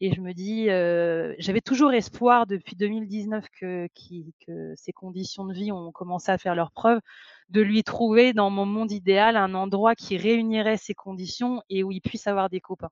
[0.00, 5.44] et je me dis, heu, j'avais toujours espoir depuis 2019 que qui que ces conditions
[5.46, 7.00] de vie ont commencé à faire leurs preuves,
[7.48, 11.90] de lui trouver dans mon monde idéal un endroit qui réunirait ces conditions et où
[11.92, 12.90] il puisse avoir des copains.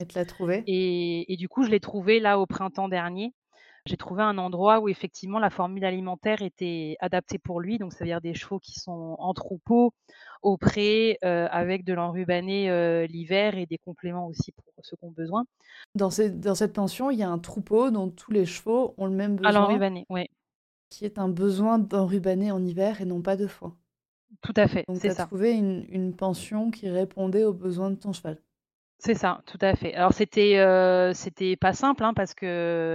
[0.00, 0.66] Et tu l'as trouvé?
[0.66, 3.34] Et et du coup, je l'ai trouvé là au printemps dernier.
[3.86, 8.00] J'ai trouvé un endroit où effectivement la formule alimentaire était adaptée pour lui, donc ça
[8.00, 9.92] veut dire des chevaux qui sont en troupeau,
[10.42, 15.04] au pré, heu, avec de l'enrubanné, heu, l'hiver et des compléments aussi pour ceux qui
[15.04, 15.44] ont besoin.
[15.94, 19.04] Dans ces dans cette pension, il y a un troupeau dont tous les chevaux ont
[19.06, 20.30] le même À besoin, l'enrubanné, ouais,
[20.90, 23.78] qui est un besoin d'enrubanner en hiver et non pas de foin.
[24.42, 27.94] tout à fait, Donc tu as trouvé une une pension qui répondait aux besoins de
[27.96, 28.42] ton cheval.
[29.00, 29.94] C'est ça, tout à fait.
[29.94, 30.56] Alors c'était,
[31.14, 32.34] c'était pas simple, hein, parce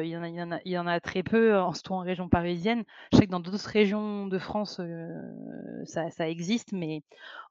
[0.09, 1.93] y en a il y en a il y en a très peu, en surtout
[1.93, 2.83] en région parisienne.
[3.13, 5.07] Je sais que dans d'autres régions de France, heu,
[5.85, 7.03] ça ça existe, mais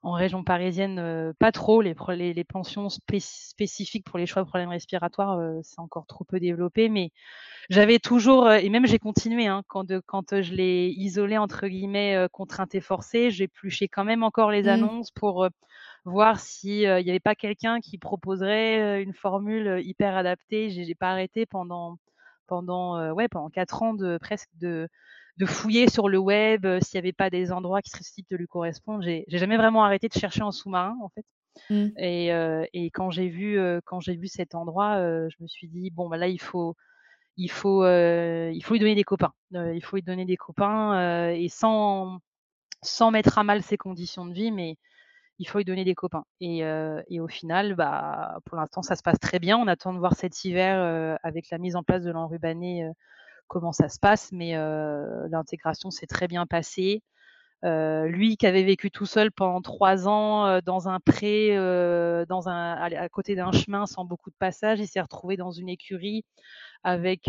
[0.03, 1.81] en région parisienne, heu, pas trop.
[1.81, 5.79] Les pro les les pensions spéc spécifiques pour les chevaux à problèmes respiratoires, heu, c'est
[5.79, 7.09] encore trop peu développé, mais
[7.69, 9.99] j'avais toujours, et même j'ai continué, hein, quand de
[10.43, 14.69] je l'ai «isolé» entre guillemets, contrainte et forcée, j'épluchais quand même encore les Mmh.
[14.69, 15.47] annonces pour,
[16.05, 20.69] voir si, heu, il y avait pas quelqu'un qui proposerait, une formule, hyper adaptée.
[20.69, 21.97] J'ai pas arrêté pendant
[22.47, 24.87] pendant, ouais, pendant 4 ans de presque de
[25.37, 28.37] de fouiller sur le web, s'il y avait pas des endroits qui seraient susceptibles de
[28.37, 29.03] lui correspondre.
[29.03, 31.25] J'ai jamais vraiment arrêté de chercher en sous-marin, en fait
[31.69, 31.97] Mmh.
[31.97, 34.97] et quand j'ai vu, heu, quand j'ai vu cet endroit,
[35.29, 36.75] je me suis dit: «Bon, bah, là, il faut
[37.37, 41.49] il faut, il faut lui donner des copains, il faut lui donner des copains, et
[41.49, 42.19] sans
[42.83, 44.77] sans mettre à mal ses conditions de vie, mais
[45.39, 46.59] il faut lui donner des copains et
[47.09, 49.57] et au final, bah, pour l'instant, ça se passe très bien.
[49.57, 52.91] On attend de voir cet hiver, heu, avec la mise en place de l'enrubanné, heu,
[53.47, 54.53] comment ça se passe, mais
[55.29, 57.03] l'intégration s'est très bien passée.
[57.63, 63.51] Lui qui avait vécu tout seul pendant 3 ans, dans un pré, à côté d'un
[63.53, 66.25] chemin sans beaucoup de passages, il s'est retrouvé dans une écurie
[66.83, 67.23] avec,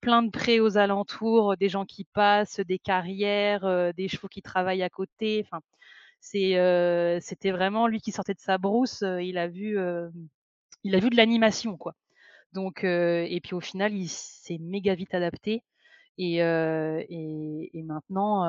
[0.00, 4.82] plein de prés aux alentours, des gens qui passent, des carrières, des chevaux qui travaillent
[4.84, 5.46] à côté.
[6.20, 9.78] C'est, c'était vraiment lui qui sortait de sa brousse, il a vu,
[10.84, 11.94] il a vu de l'animation, quoi.
[12.52, 15.62] Donc et puis au final, il s'est méga vite adapté
[16.18, 18.44] et heu et et maintenant,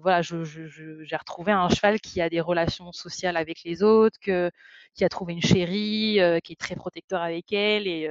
[0.00, 4.50] voilà, je j'ai retrouvé un cheval qui a des relations sociales avec les autres, que
[4.94, 8.08] qui a trouvé une chérie, qui est très protecteur avec elle et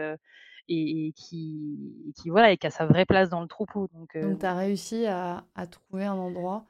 [0.69, 4.39] et qui qui voilà et qui a sa vraie place dans le troupeau donc Donc
[4.39, 6.65] tu as réussi à à trouver un endroit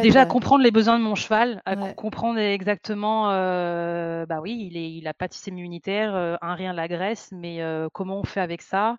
[0.00, 5.06] Déjà comprendre les besoins de mon cheval, à comprendre exactement, bah, oui, il est il
[5.06, 7.62] a pas de système immunitaire, un rien la graisse, mais
[7.92, 8.96] comment on fait avec ça?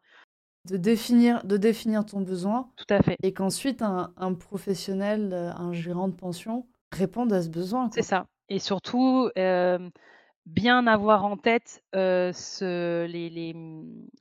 [0.70, 3.18] De définir de définir ton besoin Tout à fait.
[3.22, 8.28] et qu'ensuite un un professionnel, un gérant de pension réponde à ce besoin, C'est ça
[8.50, 9.30] et surtout,
[10.46, 13.54] bien avoir en tête, ce les les,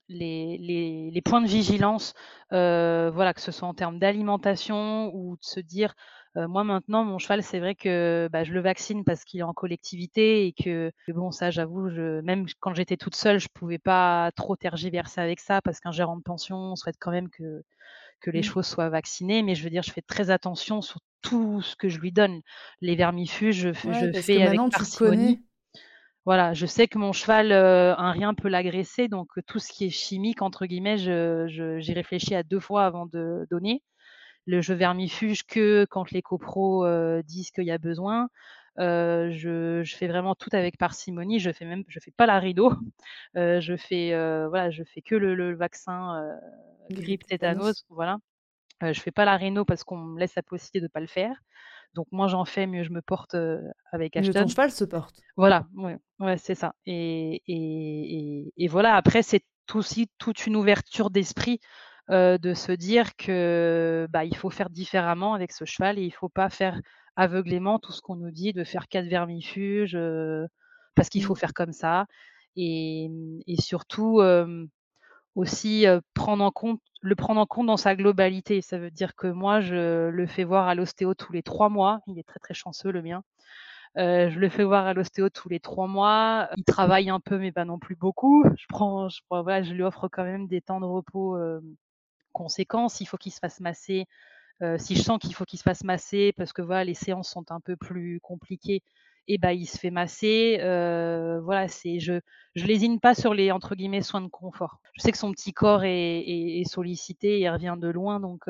[0.09, 2.15] les les les points de vigilance,
[2.51, 5.95] voilà, que ce soit en termes d'alimentation ou de se dire,
[6.37, 9.53] moi maintenant mon cheval c'est vrai que, bah, je le vaccine parce qu'il est en
[9.53, 14.31] collectivité et que bon ça j'avoue je même quand j'étais toute seule, je pouvais pas
[14.37, 17.63] trop tergiverser avec ça parce qu'un gérant de pension souhaite quand même que
[18.21, 18.45] que les mmh.
[18.45, 21.89] chevaux soient vaccinés, mais je veux dire je fais très attention sur tout ce que
[21.89, 22.41] je lui donne.
[22.81, 25.45] Les vermifuges, je je fais avec parcimonie.
[26.25, 29.91] Voilà, je sais que mon cheval, un rien peut l'agresser, donc tout ce qui est
[29.91, 33.83] «chimique» entre guillemets, je j'y réfléchis à deux fois avant de donner
[34.47, 36.87] le jeu vermifuge que quand les copros
[37.23, 38.29] disent qu'il y a besoin.
[38.77, 41.39] je, fais vraiment tout avec parcimonie.
[41.39, 42.73] Je fais même, je fais pas la rideau.
[43.35, 44.11] je fais,
[44.49, 46.23] voilà, je fais que le, vaccin
[46.91, 47.85] grippe tétanos.
[47.89, 48.19] Voilà.
[48.83, 51.37] je fais pas la rhino parce qu'on me laisse la possibilité de pas le faire.
[51.95, 53.37] Donc moins j'en fais, mieux je me porte
[53.93, 54.33] avec Ashton.
[54.33, 55.21] Mieux ton cheval se porte.
[55.37, 56.75] Voilà, ouais, ouais c'est ça.
[56.87, 61.61] Et, et, et, voilà, après, c'est aussi toute une ouverture d'esprit
[62.09, 66.29] de se dire que bah, il faut faire différemment avec ce cheval et il faut
[66.29, 66.81] pas faire
[67.17, 69.99] aveuglément tout ce qu'on nous dit de faire quatre vermifuges
[70.95, 71.37] parce qu'il faut mmh.
[71.37, 72.07] faire comme ça
[72.57, 74.21] et, mmh, et surtout
[75.35, 78.63] aussi prendre en compte le prendre en compte dans sa globalité.
[78.63, 82.01] Ça veut dire que moi je le fais voir à l'ostéo tous les trois mois.
[82.07, 83.23] Il est très très chanceux le mien.
[83.97, 86.49] je le fais voir à l'ostéo tous les trois mois.
[86.57, 88.45] Il travaille un peu, mais pas non plus beaucoup.
[88.57, 91.37] Je prends, je, voilà, je lui offre quand même des temps de repos
[92.33, 93.01] conséquences.
[93.01, 94.07] Il faut qu'il se fasse masser.
[94.79, 97.51] si je sens qu'il faut qu'il se fasse masser parce que voilà, les séances sont
[97.51, 98.83] un peu plus compliquées,
[99.29, 100.59] et bah, il se fait masser.
[101.43, 102.21] voilà, c'est je
[102.55, 104.79] je lésine pas sur les entre guillemets soins de confort.
[104.95, 108.43] Je sais que son petit corps est, sollicité, il revient de loin, donc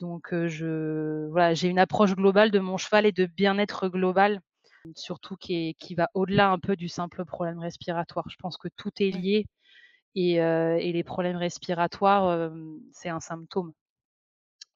[0.00, 4.40] donc je voilà, j'ai une approche globale de mon cheval et de bien-être global,
[4.96, 8.28] surtout qui, qui va au-delà un peu du simple problème respiratoire.
[8.28, 9.46] Je pense que tout est lié
[10.14, 12.50] et, et les problèmes respiratoires,
[12.92, 13.72] c'est un symptôme.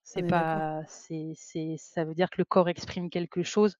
[0.02, 3.76] C'est pas, c'est, c'est, ça veut dire que le corps exprime quelque chose.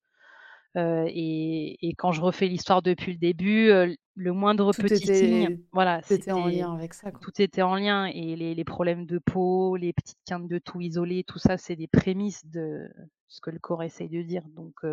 [0.76, 3.70] et, et, quand je refais l'histoire depuis le début,
[4.16, 7.12] le moindre petit signe, voilà, c'était en lien avec ça.
[7.12, 10.80] Tout était en lien et les, les, problèmes de peau, les petites quintes de tout
[10.80, 12.90] isolées, tout ça, c'est des prémices de
[13.28, 14.42] ce que le corps essaye de dire.
[14.57, 14.84] Donc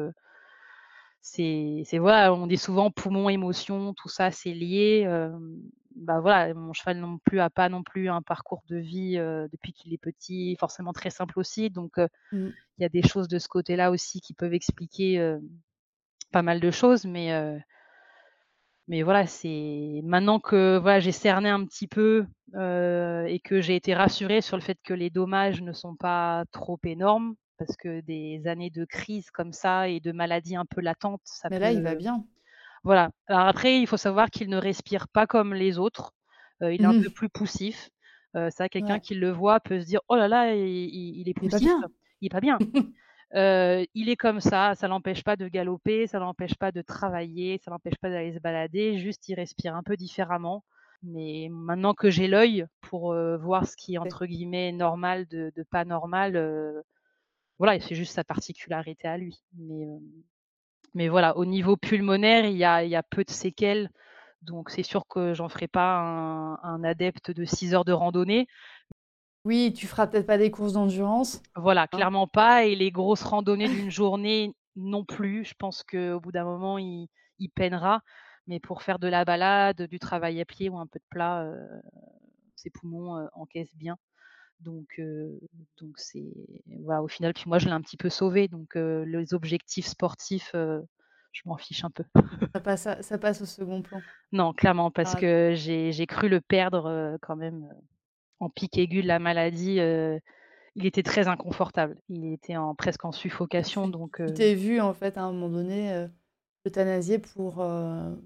[1.24, 5.08] c'est voilà, on dit souvent poumon, émotion, tout ça, c'est lié
[5.96, 9.16] bah voilà, mon cheval non plus a pas non plus un parcours de vie
[9.52, 11.70] depuis qu'il est petit, forcément très simple aussi.
[11.70, 11.98] Donc
[12.32, 12.50] mmh.
[12.78, 15.38] il y a des choses de ce côté-là aussi qui peuvent expliquer
[16.32, 17.32] pas mal de choses, mais
[18.90, 23.94] mais voilà, c'est maintenant que voilà, j'ai cerné un petit peu et que j'ai été
[23.94, 28.48] rassurée sur le fait que les dommages ne sont pas trop énormes, parce que des
[28.48, 31.82] années de crise comme ça et de maladies un peu latentes, ça Mais là, il
[31.82, 32.26] va bien.
[32.84, 33.10] Voilà.
[33.28, 36.14] Alors après, il faut savoir qu'il ne respire pas comme les autres.
[36.62, 37.04] il est un mmh.
[37.04, 37.90] peu plus poussif.
[38.36, 41.70] Euh, ça, quelqu'un qui le voit peut se dire oh là là, il, est poussif,
[42.22, 42.58] il est pas bien.
[43.94, 47.72] il est comme ça, ça l'empêche pas de galoper, ça l'empêche pas de travailler, ça
[47.72, 50.64] l'empêche pas d'aller se balader, juste il respire un peu différemment.
[51.04, 55.86] Mais maintenant que j'ai l'œil pour voir ce qui est entre guillemets normal de, pas
[55.86, 56.36] normal,
[57.60, 59.42] voilà, c'est juste sa particularité à lui.
[59.58, 59.88] Mais
[60.94, 63.90] mais voilà, au niveau pulmonaire, il y a, il y a peu de séquelles.
[64.42, 65.98] Donc c'est sûr que j'en ferai pas
[66.64, 68.48] un, adepte de 6 heures de randonnée.
[69.46, 71.42] Oui, tu feras peut-être pas des courses d'endurance.
[71.56, 71.88] Voilà, hein?
[71.88, 72.66] clairement pas.
[72.66, 75.44] Et les grosses randonnées d'une journée non plus.
[75.44, 77.08] Je pense qu'au bout d'un moment, il,
[77.40, 78.02] il, peinera.
[78.48, 81.44] Mais pour faire de la balade, du travail à pied ou un peu de plat,
[81.44, 81.82] euh,
[82.56, 83.98] ses poumons euh, encaissent bien.
[84.64, 85.02] Donc,
[85.78, 86.34] donc c'est
[86.82, 88.48] voilà, au final, puis moi je l'ai un petit peu sauvé.
[88.48, 92.04] Donc les objectifs sportifs, je m'en fiche un peu.
[92.54, 94.02] Ça passe, ça passe au second plan.
[94.32, 97.68] Non, clairement, parce ah que j'ai cru le perdre quand même
[98.40, 99.80] en pic aigu de la maladie.
[100.76, 101.98] il était très inconfortable.
[102.10, 103.88] Il était en, presque en suffocation.
[103.88, 106.08] Donc, tu t'es vu en fait à un moment donné
[106.66, 107.56] euthanasier pour.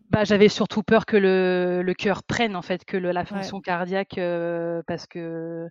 [0.09, 4.19] Bah, j'avais surtout peur que le, le cœur prenne en fait, que la fonction cardiaque,
[4.85, 5.69] parce que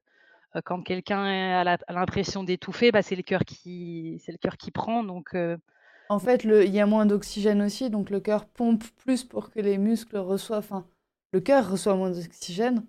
[0.65, 5.05] quand quelqu'un a l'impression d'étouffer, bah, c'est le cœur qui c'est le cœur qui prend
[5.05, 5.35] donc
[6.09, 9.61] En fait, il y a moins d'oxygène aussi, donc le cœur pompe plus pour que
[9.61, 10.87] les muscles reçoivent enfin,
[11.33, 12.87] le cœur reçoit moins d'oxygène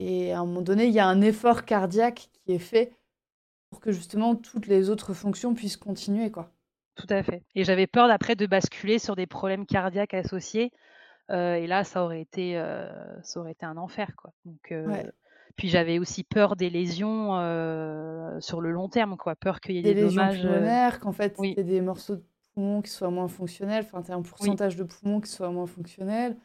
[0.00, 2.94] et à un moment donné, il y a un effort cardiaque qui est fait
[3.70, 6.52] pour que justement toutes les autres fonctions puissent continuer, quoi.
[6.96, 10.70] Tout à fait et j'avais peur d'après de basculer sur des problèmes cardiaques associés,
[11.30, 12.88] heu et là ça aurait été, heu,
[13.22, 15.04] ça aurait été un enfer, quoi donc Ouais.
[15.56, 17.30] Puis j'avais aussi peur des lésions,
[18.40, 19.36] sur le long terme, quoi.
[19.36, 21.56] Peur qu'il y ait Des des lésions dommages, pulmonaires, qu'en fait, oui.
[21.56, 22.24] des morceaux de
[22.54, 24.48] poumons qui soient moins fonctionnels, enfin, tu aies un Oui.
[24.50, 26.36] pourcentage de poumons qui soit moins fonctionnel,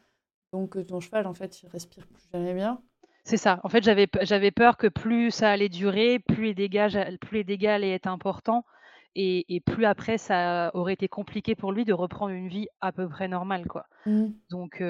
[0.52, 2.82] donc ton cheval, en fait, il respire plus jamais bien.
[3.24, 3.60] C'est ça.
[3.64, 6.88] En fait, j'avais pe j'avais peur que plus ça allait durer, plus les dégâts
[7.20, 8.64] plus les dégâts allaient être importants
[9.14, 12.92] et et plus après ça aurait été compliqué pour lui de reprendre une vie à
[12.92, 13.86] peu près normale, quoi.
[14.06, 14.40] Mmh.
[14.50, 14.82] Donc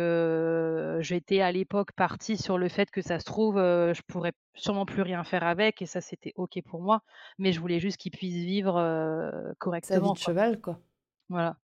[1.00, 4.86] j'étais à l'époque partie sur le fait que ça se trouve, heu, je pourrais sûrement
[4.86, 7.02] plus rien faire avec et ça, c'était OK pour moi,
[7.38, 10.32] mais je voulais juste qu'il puisse vivre, heu, Sa vie correctement, de quoi.
[10.32, 10.80] cheval, quoi.
[11.28, 11.56] Voilà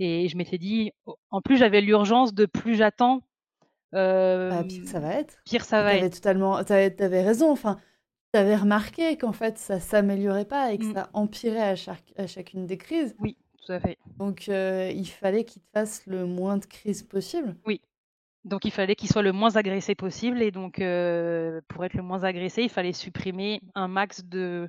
[0.00, 3.22] et je m'étais dit au en plus, j'avais l'urgence de plus j'attends,
[4.48, 6.20] Bah, pire ça va être pire ça va être.
[6.20, 7.80] totalement tu avais tu avais raison, enfin,
[8.36, 10.94] avais remarqué qu'en fait, ça s'améliorait pas et que Mmh.
[10.94, 13.98] ça empirait à chaque à chacune des crises Oui, tout à fait.
[14.18, 17.56] donc heu, il fallait qu'il te fasse le moins de crises possible.
[17.66, 17.80] Oui,
[18.44, 22.02] donc il fallait qu'il soit le moins agressé possible et donc heu, pour être le
[22.02, 24.68] moins agressé, il fallait supprimer un max de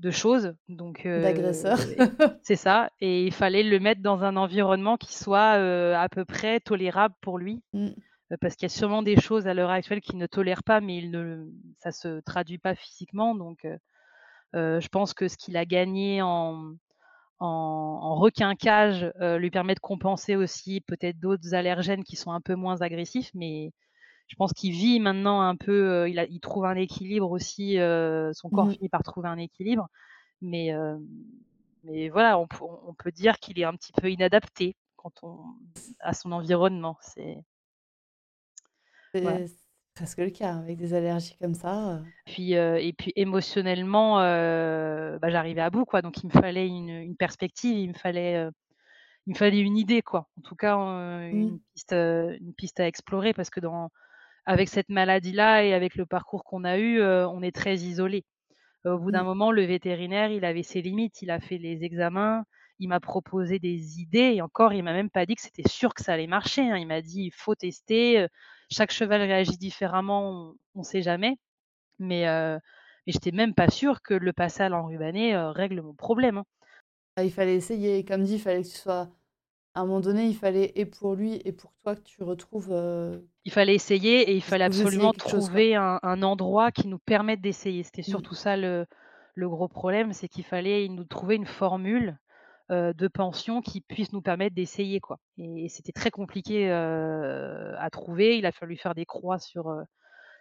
[0.00, 1.78] de choses donc heu D'agresseur.
[2.42, 5.52] c'est ça et il fallait le mettre dans un environnement qui soit,
[5.98, 7.94] à peu près tolérable pour lui, Mmh.
[8.32, 10.80] Heu, parce qu'il y a sûrement des choses à l'heure actuelle qu'il ne tolère pas,
[10.80, 11.46] mais il ne
[11.78, 13.34] ça se traduit pas physiquement.
[13.34, 13.78] Donc heu
[14.54, 16.74] heu, je pense que ce qu'il a gagné en
[17.40, 22.54] en en requinquage, lui permet de compenser aussi peut-être d'autres allergènes qui sont un peu
[22.56, 23.72] moins agressifs, mais
[24.28, 27.78] je pense qu'il vit maintenant un peu, il a il trouve un équilibre aussi,
[28.34, 28.74] son corps Mmh.
[28.74, 29.88] finit par trouver un équilibre,
[31.82, 35.44] mais voilà, on peut on peut dire qu'il est un petit peu inadapté quand on
[36.00, 37.44] à son environnement, c'est
[39.14, 39.46] C'est
[39.94, 45.18] presque le cas avec des allergies comme ça, heu Puis, heu et puis émotionnellement, heu,
[45.20, 48.48] bah, j'arrivais à bout, quoi, donc il me fallait une une perspective, il me fallait,
[49.26, 50.28] il me fallait une idée, quoi.
[50.38, 50.76] En tout cas,
[51.30, 51.48] mmh.
[51.48, 53.90] une piste, une piste à explorer parce que dans
[54.46, 58.24] avec cette maladie-là et avec le parcours qu'on a eu, on est très isolés.
[58.84, 59.26] Au bout d'un Mmh.
[59.26, 62.44] moment, le vétérinaire, il avait ses limites, il a fait les examens,
[62.78, 65.94] il m'a proposé des idées et encore, il m'a même pas dit que c'était sûr
[65.94, 66.76] que ça allait marcher, hein.
[66.78, 68.26] Il m'a dit: «Il faut tester,
[68.70, 71.36] chaque cheval réagit différemment, on on sait jamais».
[72.00, 72.58] Mais heu,
[73.06, 76.44] mais j'étais même pas sûre que le passer à l'enrubanné, heu, règle mon problème, hein.
[77.16, 79.08] Bah, il fallait essayer, comme dit, il fallait que tu sois
[79.74, 82.72] à un moment donné, il fallait et pour lui et pour toi que tu retrouves,
[83.46, 87.42] Il fallait essayer et il fallait absolument chose, trouver un un endroit qui nous permette
[87.42, 87.82] d'essayer.
[87.82, 88.24] C'était Mmh.
[88.24, 88.86] surtout ça le
[89.34, 92.18] le gros problème, c'est qu'il fallait nous trouver une formule,
[92.70, 98.38] de pension qui puisse nous permettre d'essayer, quoi et c'était très compliqué, à trouver.
[98.38, 99.72] Il a fallu faire des croix sur,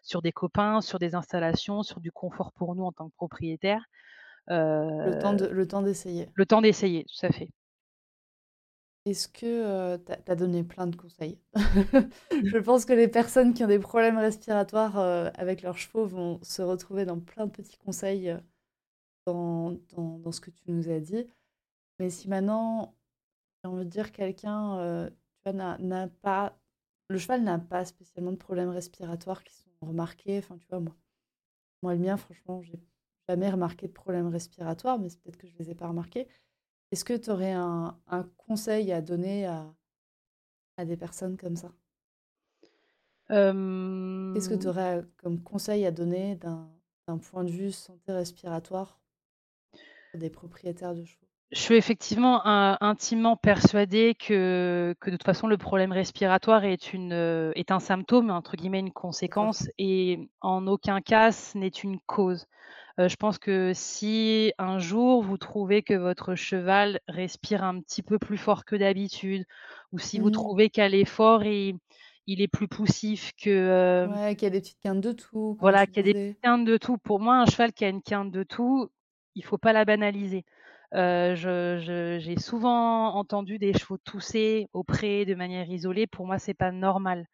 [0.03, 3.85] sur des copains, sur des installations, sur du confort pour nous en tant que propriétaires,
[5.03, 6.29] Le temps heu, de le temps d'essayer.
[6.35, 7.49] le temps d'essayer, tout à fait.
[9.05, 11.39] Est-ce que, heu, tu as donné plein de conseils?
[12.43, 16.61] Je pense que les personnes qui ont des problèmes respiratoires, avec leurs chevaux vont se
[16.61, 18.33] retrouver dans plein de petits conseils,
[19.25, 21.27] dans dans ce que tu nous as dit.
[22.03, 22.97] Mais si maintenant,
[23.63, 25.09] j'ai envie de dire quelqu'un,
[25.45, 26.59] vois, n'a pas
[27.09, 30.95] le cheval n'a pas spécialement de problèmes respiratoires qui sont remarqués, enfin, tu vois, moi
[31.83, 32.79] moi le mien franchement, j'ai
[33.29, 36.27] jamais remarqué de problèmes respiratoires, mais c'est peut-être que je les ai pas remarqués.
[36.91, 39.73] Est-ce que tu aurais un un conseil à donner à
[40.77, 41.71] à des personnes comme ça?
[44.31, 46.69] Qu'est-ce que tu aurais, comme conseil à donner d'un
[47.07, 49.01] d'un point de vue santé respiratoire
[50.11, 51.27] pour des propriétaires de chevaux?
[51.53, 56.93] Je suis effectivement in intimement persuadée que que de toute façon le problème respiratoire est
[56.93, 61.99] une, est un symptôme, entre guillemets, «une conséquence» et en aucun cas ce n'est une
[62.07, 62.47] cause.
[62.99, 68.03] Heu, je pense que si un jour vous trouvez que votre cheval respire un petit
[68.03, 69.45] peu plus fort que d'habitude
[69.91, 70.31] ou si vous Mmh.
[70.31, 71.77] trouvez qu'à l'effort il
[72.27, 75.13] il est plus poussif que, Ouais, qu'il y a des petites quintes de
[75.57, 76.97] comme voilà, qu'il y a des quintes de toux.
[76.97, 78.89] Pour moi, un cheval qui a une quinte de toux,
[79.35, 80.45] il faut pas la banaliser.
[80.93, 86.07] Je j'ai souvent entendu des chevaux tousser au pré de manière isolée.
[86.07, 87.27] Pour moi, c'est pas normal.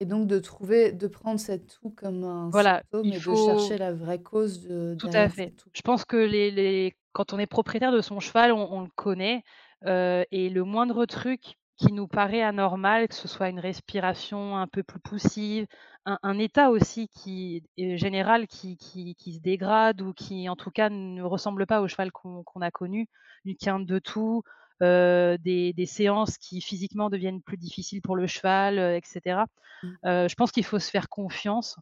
[0.00, 3.34] Et donc de trouver de prendre cette toux comme un Voilà, symptôme il et de
[3.34, 5.52] faut chercher la vraie cause de tout à fait.
[5.74, 8.90] Je pense que les les quand on est propriétaire de son cheval, on on le
[8.96, 9.42] connaît,
[9.86, 14.66] heu et le moindre truc qui nous paraît anormal, que ce soit une respiration un
[14.66, 15.66] peu plus poussive,
[16.06, 20.56] un un état aussi qui est général qui qui qui se dégrade ou qui en
[20.56, 23.08] tout cas ne ressemble pas au cheval qu'on a connu,
[23.44, 24.42] une quinte de toux,
[24.82, 29.46] heu, des des séances qui physiquement deviennent plus difficiles pour le cheval, heu, et cetera.
[29.82, 29.98] Mmh.
[30.04, 31.76] Je pense qu'il faut se faire confiance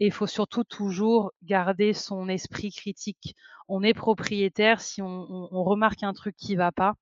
[0.00, 3.36] et il faut surtout toujours garder son esprit critique.
[3.68, 6.94] On est propriétaire, si on on on remarque un truc qui va pas,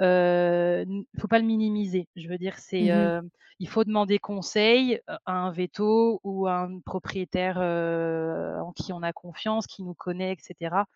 [0.00, 2.08] n faut pas le minimiser.
[2.16, 3.28] Je veux dire, c'est, Mmh
[3.58, 9.12] il faut demander conseil, à un véto ou à un propriétaire, en qui on a
[9.14, 10.86] confiance, qui nous connaît et cetera.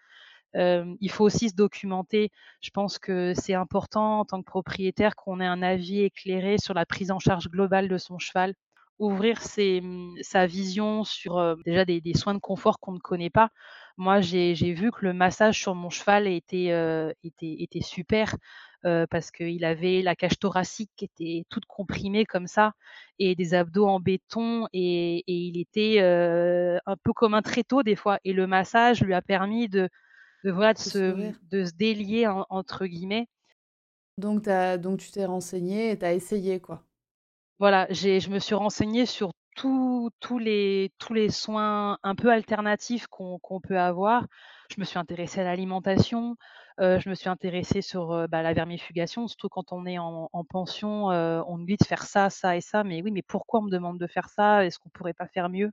[0.54, 2.30] Hem, il faut aussi se documenter.
[2.60, 6.74] Je pense que c'est important en tant que propriétaire qu'on ait un avis éclairé sur
[6.74, 8.54] la prise en charge globale de son cheval.
[9.00, 12.98] Ouvrir ses, mmh, sa vision sur, heu, déjà des des soins de confort qu'on ne
[13.00, 13.50] connaît pas.
[13.96, 18.36] Moi, j'ai vu que le massage sur mon cheval était, heu, était était super,
[18.86, 22.72] heu, parce qu'il avait la cage thoracique qui était toute comprimée comme ça
[23.18, 27.96] et des abdos en béton et et il était, un peu comme un tréteau des
[27.96, 29.88] fois et le massage lui a permis de
[30.44, 31.14] de voilà, de se,
[31.52, 33.28] de se «délier» en entre guillemets.
[34.18, 36.84] Donc tu donc tu t'es renseigné et tu as essayé, quoi?
[37.60, 43.06] Voilà, j'ai je me suis renseignée sur tous les tous les soins un peu alternatifs
[43.08, 44.26] qu'on qu'on peut avoir.
[44.74, 46.36] Je me suis intéressée à l'alimentation,
[46.80, 50.28] heu, je me suis intéressée sur, heu, bah, la vermifugation, surtout quand on est en
[50.32, 53.22] en pension, heu, on nous dit de faire ça, ça et ça, mais oui, mais
[53.22, 54.64] pourquoi on me demande de faire ça?
[54.64, 55.70] Est-ce qu'on pourrait pas faire mieux?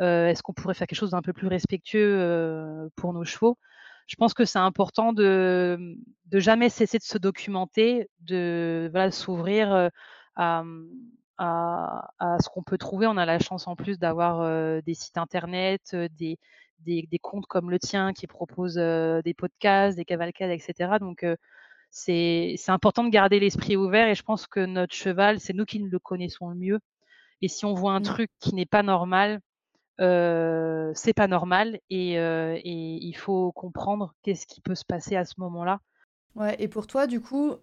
[0.00, 3.58] Est-ce qu'on pourrait faire quelque chose d'un peu plus respectueux, pour nos chevaux?
[4.06, 5.96] Je pense que c'est important de,
[6.26, 9.90] de jamais cesser de se documenter, de voilà, s'ouvrir,
[10.36, 10.64] à,
[11.38, 13.06] à à ce qu'on peut trouver.
[13.06, 16.38] On a la chance en plus d'avoir, des sites internet, des
[16.80, 21.24] des des comptes comme le tien qui proposent, des podcasts, des cavalcades et cetera donc
[21.90, 25.64] c'est c'est important de garder l'esprit ouvert et je pense que notre cheval, c'est nous
[25.64, 26.80] qui le connaissons le mieux
[27.42, 28.02] et si on voit un Mmh.
[28.02, 29.40] truc qui n'est pas normal,
[29.98, 32.62] c'est pas normal et et
[33.06, 35.80] il faut comprendre qu'est-ce qui peut se passer à ce moment-là.
[36.34, 37.54] Ouais et pour toi, du coup,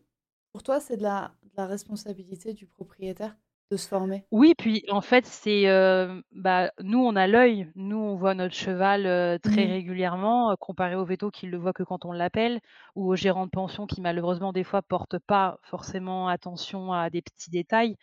[0.51, 3.37] pour toi, c'est de la de la responsabilité du propriétaire
[3.71, 4.27] de se former?
[4.31, 7.69] Oui, puis en fait, c'est, heu, bah, nous, on a l'œil.
[7.75, 9.73] Nous, on voit notre cheval, heu, très Mmh.
[9.73, 12.61] régulièrement, heu, comparé au véto qui le voit que quand on l'appelle
[12.95, 17.21] ou au gérant de pension qui malheureusement, des fois, porte pas forcément attention à des
[17.21, 17.97] petits détails.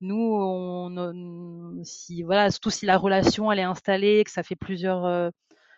[0.00, 4.56] Nous, on on si voilà, surtout si la relation, elle est installée, que ça fait
[4.56, 5.30] plusieurs,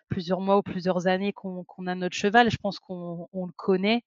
[0.08, 3.52] plusieurs mois ou plusieurs années qu'on qu'on a notre cheval, je pense qu'on on le
[3.56, 4.04] connaît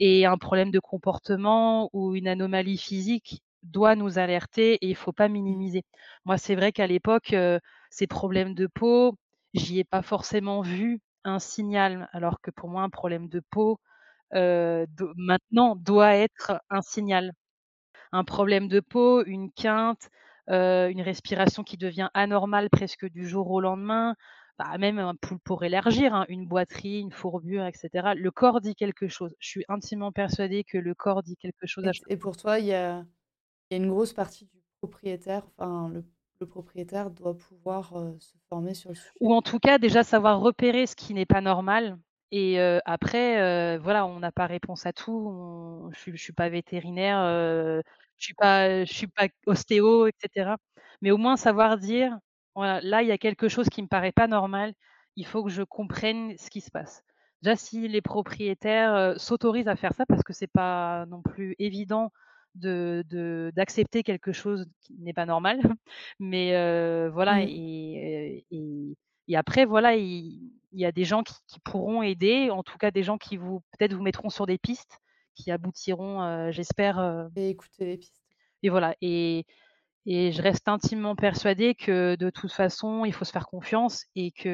[0.00, 5.12] et un problème de comportement ou une anomalie physique doit nous alerter et il faut
[5.12, 5.82] pas minimiser.
[6.24, 9.16] Moi, c'est vrai qu'à l'époque, heu, ces problèmes de peau,
[9.54, 13.78] j'y ai pas forcément vu un signal, alors que pour moi, un problème de peau,
[14.34, 17.32] do maintenant doit être un signal.
[18.12, 20.08] Un problème de peau, une quinte,
[20.50, 24.16] heu, une respiration qui devient anormale presque du jour au lendemain,
[24.58, 28.14] bah, même un pou pour élargir, hein, une boiterie, une fourbure et cetera.
[28.14, 29.34] Le corps dit quelque chose.
[29.40, 32.58] Je suis intimement persuadée que le corps dit quelque chose Et à et pour toi,
[32.58, 33.04] il y a
[33.70, 36.04] il y a une grosse partie du propriétaire, enfin le
[36.40, 39.12] le propriétaire doit pouvoir, se former sur le sujet?
[39.20, 41.98] Ou en tout cas, déjà savoir repérer ce qui n'est pas normal
[42.36, 45.12] et après, voilà, on n'a pas réponse à tout.
[45.12, 47.22] On je je suis pas vétérinaire,
[48.18, 50.56] je suis pas je suis pas ostéo et cetera.
[51.00, 52.18] Mais au moins savoir dire:
[52.54, 54.74] «Voilà, là, il y a quelque chose qui me paraît pas normal,
[55.16, 57.02] il faut que je comprenne ce qui se passe».
[57.42, 61.54] Déjà, si les propriétaires, heu, s'autorisent à faire ça, parce que c'est pas non plus
[61.58, 62.10] évident
[62.54, 65.58] de de d'accepter quelque chose qui n'est pas normal,
[66.20, 67.48] mais heu, voilà Mmh.
[67.48, 68.96] et et
[69.28, 72.78] et après voilà, il il y a des gens qui qui pourront aider, en tout
[72.78, 74.98] cas des gens qui vous peut-être vous mettront sur des pistes
[75.34, 78.24] qui aboutiront, heu, j'espère, heu Et écouter les pistes.
[78.62, 79.46] et voilà et
[80.06, 84.32] et je reste intimement persuadée que de toute façon, il faut se faire confiance et
[84.32, 84.48] que,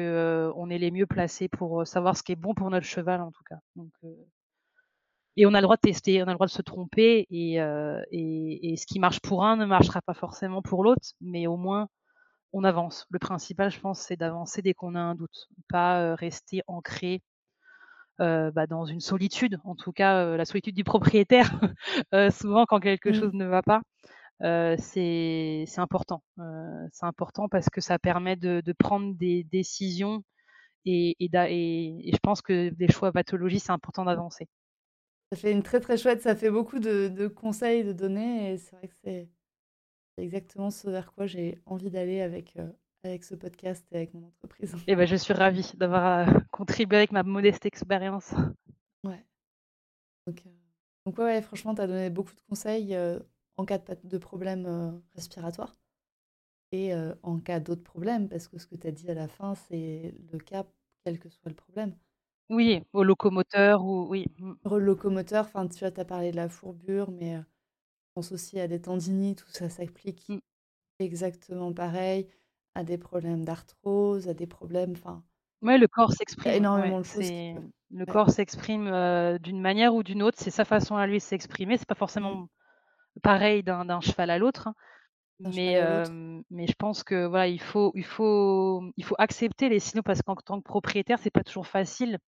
[0.49, 2.85] heu, on est les mieux placés pour, heu, savoir ce qui est bon pour notre
[2.87, 4.15] cheval en tout cas, donc heu
[5.37, 7.59] et on a le droit de tester, on a le droit de se tromper et
[7.61, 11.47] heu et et ce qui marche pour un ne marchera pas forcément pour l'autre, mais
[11.47, 11.87] au moins
[12.53, 13.05] on avance.
[13.11, 17.21] Le principal, je pense, c'est d'avancer dès qu'on a un doute, pas, rester ancré,
[18.19, 21.49] bah, dans une solitude, en tout cas, la solitude du propriétaire,
[22.31, 23.37] souvent quand quelque chose Mmh.
[23.37, 23.81] ne va pas,
[24.43, 26.23] heu, c'est important,
[26.91, 30.23] c'est important parce que ça permet de de prendre des décisions
[30.85, 34.47] et et d'a et et je pense que des choix pathologie, c'est important d'avancer.
[35.31, 38.57] Ça fait une très, très chouette ça fait beaucoup de de conseils, de données et
[38.57, 39.29] c'est vrai que c'est
[40.17, 42.57] exactement ce vers quoi j'ai envie d'aller avec,
[43.03, 44.75] avec ce podcast et avec mon entreprise.
[44.87, 48.33] Et bah, je suis ravie d'avoir, contribué avec ma modeste expérience.
[49.03, 49.23] Ouais,
[50.27, 50.43] donc
[51.05, 52.95] Donc ouais, franchement, tu as donné beaucoup de conseils
[53.57, 55.77] en cas de, de problème respiratoire
[56.71, 59.55] et en cas d'autres problèmes, parce que ce que tu as dit à la fin,
[59.55, 60.65] c'est le cas
[61.05, 61.95] quel que soit le problème.
[62.49, 64.25] Oui, au locomoteur ou oui.
[64.39, 64.53] Mmh.
[64.77, 67.43] locomoteur, enfin, tu vois, as parlé de la fourbure, mais je
[68.15, 70.39] pense aussi à des tendinites où ça s'applique mmh.
[70.99, 72.27] exactement pareil,
[72.75, 75.23] à des problèmes d'arthrose, à des problèmes, enfin,
[75.61, 77.33] Ouais, le corps s'exprime, énormément de choses
[77.91, 78.85] le corps s'exprime,
[79.39, 81.77] d'une manière ou d'une autre, c'est sa façon à lui de s'exprimer.
[81.77, 81.97] C'est pas mmh.
[81.97, 82.49] forcément
[83.23, 84.75] pareil d'un cheval à l'autre, hein.
[85.39, 85.81] Mais,
[86.51, 90.21] mais je pense que voilà, il faut il faut il faut accepter les signaux parce
[90.21, 92.19] qu'en tant que propriétaire, c'est pas toujours facile,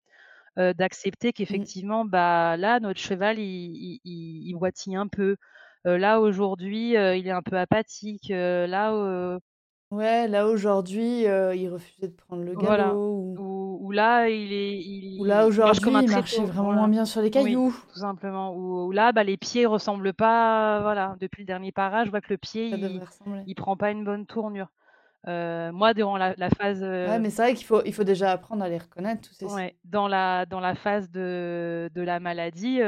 [0.57, 1.33] d'accepter mmh.
[1.33, 5.37] qu'effectivement, bah, là, notre cheval, il il il boitille un peu.
[5.85, 8.29] là, aujourd'hui, il est un peu apathique.
[8.31, 9.39] là,
[9.93, 12.89] Ouais, là aujourd'hui, il refusait de prendre le voilà.
[12.89, 17.05] galop ou ou là, il est il ou là aujourd'hui, il marchait vraiment moins bien
[17.05, 17.74] sur les cailloux.
[17.93, 18.56] tout simplement.
[18.56, 22.31] Ou là, bah, les pieds ressemblent pas voilà, depuis le dernier parage, je vois que
[22.32, 23.02] le pied, il
[23.47, 24.69] il prend pas une bonne tournure.
[25.27, 28.64] moi, durant la la phase, Ouais, mais c'est vrai qu'il faut il faut déjà apprendre
[28.64, 32.81] à les reconnaître tous ces ouais, dans la dans la phase de de la maladie,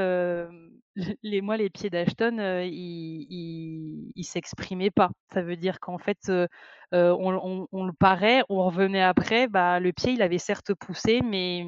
[1.23, 5.11] les moi, les pieds d'Ashton, ils ils s'exprimaient pas.
[5.33, 6.49] Ça veut dire qu'en fait, on
[6.93, 11.59] on on le parait, on revenait après, bah, le pied, il avait certes poussé, mais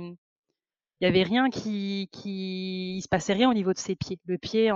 [1.00, 4.18] il y avait rien qui qui il se passait rien au niveau de ses pieds.
[4.26, 4.70] Le pied,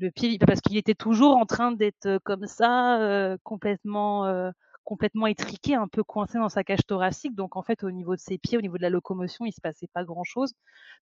[0.00, 4.52] le pied parce qu'il était toujours en train d'être, comme ça, complètement,
[4.84, 7.34] complètement étriqué, un peu coincé dans sa cage thoracique.
[7.34, 9.60] Donc en fait, au niveau de ses pieds, au niveau de la locomotion, il se
[9.60, 10.52] passait pas grand chose.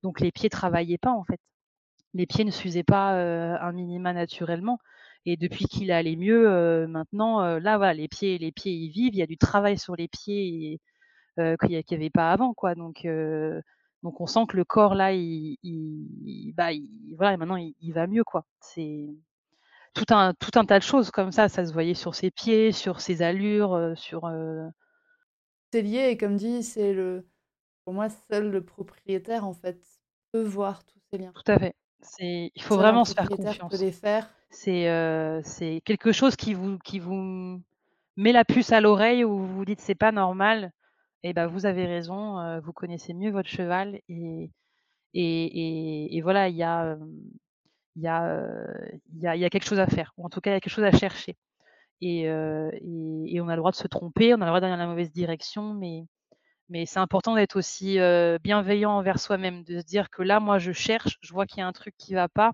[0.03, 1.41] Donc les pieds travaillaient pas, en fait
[2.15, 4.79] les pieds ne s'usaient pas un minima naturellement.
[5.27, 9.15] Et depuis qu'il allait mieux, maintenant, là, voilà, les pieds, les pieds, ils vivent.
[9.15, 10.81] Il y a du travail sur les pieds
[11.37, 12.75] qu'il n'y avait pas avant, quoi.
[12.75, 13.07] Donc,
[14.03, 15.59] donc, on sent que le corps là, il,
[16.55, 16.71] bah,
[17.17, 18.45] voilà, maintenant, il, va mieux, quoi.
[18.61, 19.09] C'est
[19.95, 21.49] tout un, tout un tas de choses comme ça.
[21.49, 24.31] Ça se voyait sur ses pieds, sur ses allures, sur.
[25.73, 27.27] C'est lié, et comme dit, c'est le,
[27.85, 29.79] pour moi, seul le propriétaire en fait
[30.33, 31.33] peut voir tous ces liens.
[31.35, 31.75] Tout à fait.
[32.01, 33.87] C'est il faut vraiment se faire confiance.
[33.87, 34.35] les faire?
[34.51, 37.63] C'est, euh, c'est quelque chose qui vous qui vous
[38.17, 40.73] met la puce à l'oreille où vous vous dites: «C'est pas normal»
[41.25, 44.53] et ben vous avez raison, euh, vous connaissez mieux votre cheval et
[45.15, 46.97] et et voilà, il y a,
[47.97, 48.49] il y a,
[49.15, 50.55] il y a il y a quelque chose à faire ou en tout cas, il
[50.55, 51.37] y a quelque chose à chercher
[52.03, 54.73] et et et on a le droit de se tromper, on a le droit d'aller
[54.75, 56.05] dans la mauvaise direction mais
[56.69, 57.99] mais c'est important d'être aussi
[58.43, 61.63] bienveillant envers soi-même, de se dire que là, moi, je cherche, je vois qu'il y
[61.63, 62.53] a un truc qui va pas,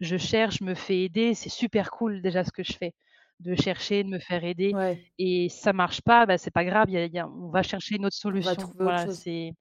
[0.00, 2.94] je cherche, je me fais aider, c'est super cool déjà ce que je fais,
[3.40, 4.72] de chercher, de me faire aider.
[5.18, 8.16] Et ça marche pas, bah, c'est pas grave, y a, on va chercher une autre
[8.16, 8.72] solution.
[8.78, 9.52] voilà, c'est,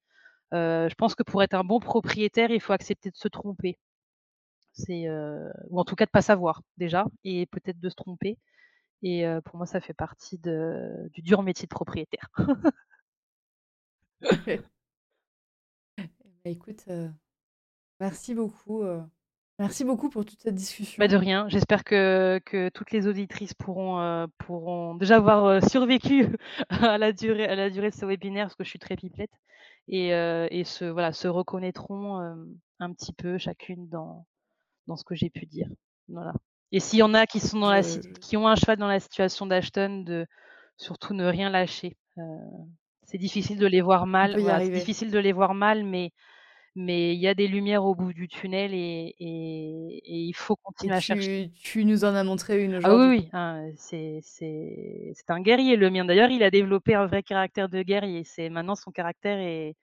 [0.52, 3.78] je pense que pour être un bon propriétaire, il faut accepter de se tromper.
[4.74, 5.10] C'est,
[5.70, 8.38] ou en tout cas de pas savoir déjà, et peut-être de se tromper.
[9.04, 12.30] Et pour moi, ça fait partie de, du dur métier de propriétaire.
[14.22, 16.86] Bah, écoute,
[18.00, 18.84] merci beaucoup,
[19.60, 20.96] merci beaucoup pour toute cette discussion.
[20.98, 21.50] Bah, de rien.
[21.50, 26.28] J'espère que que toutes les auditrices pourront, pourront déjà avoir, survécu
[26.70, 29.32] à la durée à la durée de ce webinaire, parce que je suis très pipelette
[29.90, 32.20] et et se voilà, se reconnaîtront,
[32.80, 34.26] un petit peu chacune dans
[34.88, 35.68] dans ce que j'ai pu dire.
[36.08, 36.34] Voilà
[36.72, 37.82] et s'il y en a qui sont dans la
[38.22, 40.26] qui ont un cheval dans la situation d'Ashton, de
[40.78, 41.98] surtout ne rien lâcher,
[43.08, 46.12] c'est difficile de les voir mal, c'est difficile de les voir mal, mais
[46.76, 50.58] mais il y a des lumières au bout du tunnel et et et il faut
[50.58, 51.52] continuer à chercher.
[51.60, 54.22] tu nous en as montré une Ah oui, oui, hein, c'est
[55.30, 56.06] un guerrier le mien.
[56.06, 58.24] D'ailleurs, il a développé un vrai caractère de guerrier.
[58.26, 59.76] C'est maintenant son caractère est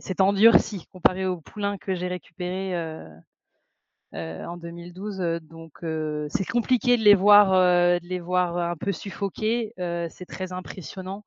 [0.00, 3.06] c'est endurci comparé au poulain que j'ai récupéré, euh,
[4.14, 5.84] euh, en 2012, donc
[6.30, 11.24] c'est compliqué de les voir, de les voir un peu suffoqués, c'est très impressionnant.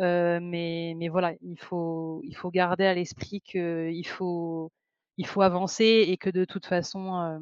[0.00, 4.70] Euh, mais, mais voilà, il faut, il faut garder à l'esprit qu'il faut,
[5.16, 7.38] il faut avancer et que de toute façon, euh,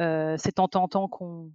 [0.00, 1.50] euh, c'est en tentant qu'on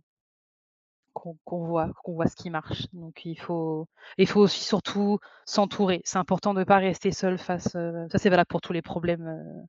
[1.14, 2.88] qu'on voit, qu'on voit ce qui marche.
[2.94, 3.88] Donc il faut,
[4.18, 6.02] il faut aussi surtout s'entourer.
[6.04, 7.70] C'est important de ne pas rester seul face.
[7.72, 9.66] ça c'est valable pour tous les problèmes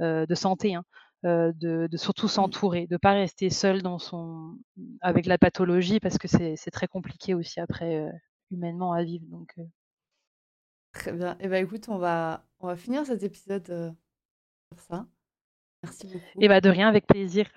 [0.00, 0.74] de santé.
[0.74, 0.84] Hein,
[1.22, 2.28] de, de, surtout mmh.
[2.28, 4.58] s'entourer, de ne pas rester seul dans son,
[5.00, 8.10] avec la pathologie parce que c'est très compliqué aussi après
[8.54, 9.26] humainement à vivre.
[9.28, 9.54] Donc.
[10.92, 11.32] Très bien.
[11.34, 13.90] Et eh ben écoute, on va, on va finir cet épisode euh,
[14.72, 15.06] sur ça.
[15.82, 16.40] Merci beaucoup.
[16.40, 17.50] Et bah de rien, avec plaisir.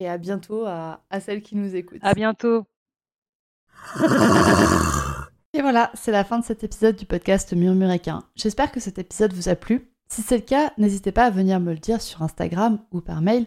[0.00, 2.02] Et à bientôt à, à celles qui nous écoutent.
[2.02, 2.64] À bientôt.
[5.52, 8.24] Et voilà, c'est la fin de cet épisode du podcast Murmuréquin.
[8.34, 9.88] J'espère que cet épisode vous a plu.
[10.08, 13.20] Si c'est le cas, n'hésitez pas à venir me le dire sur Instagram ou par
[13.22, 13.46] mail.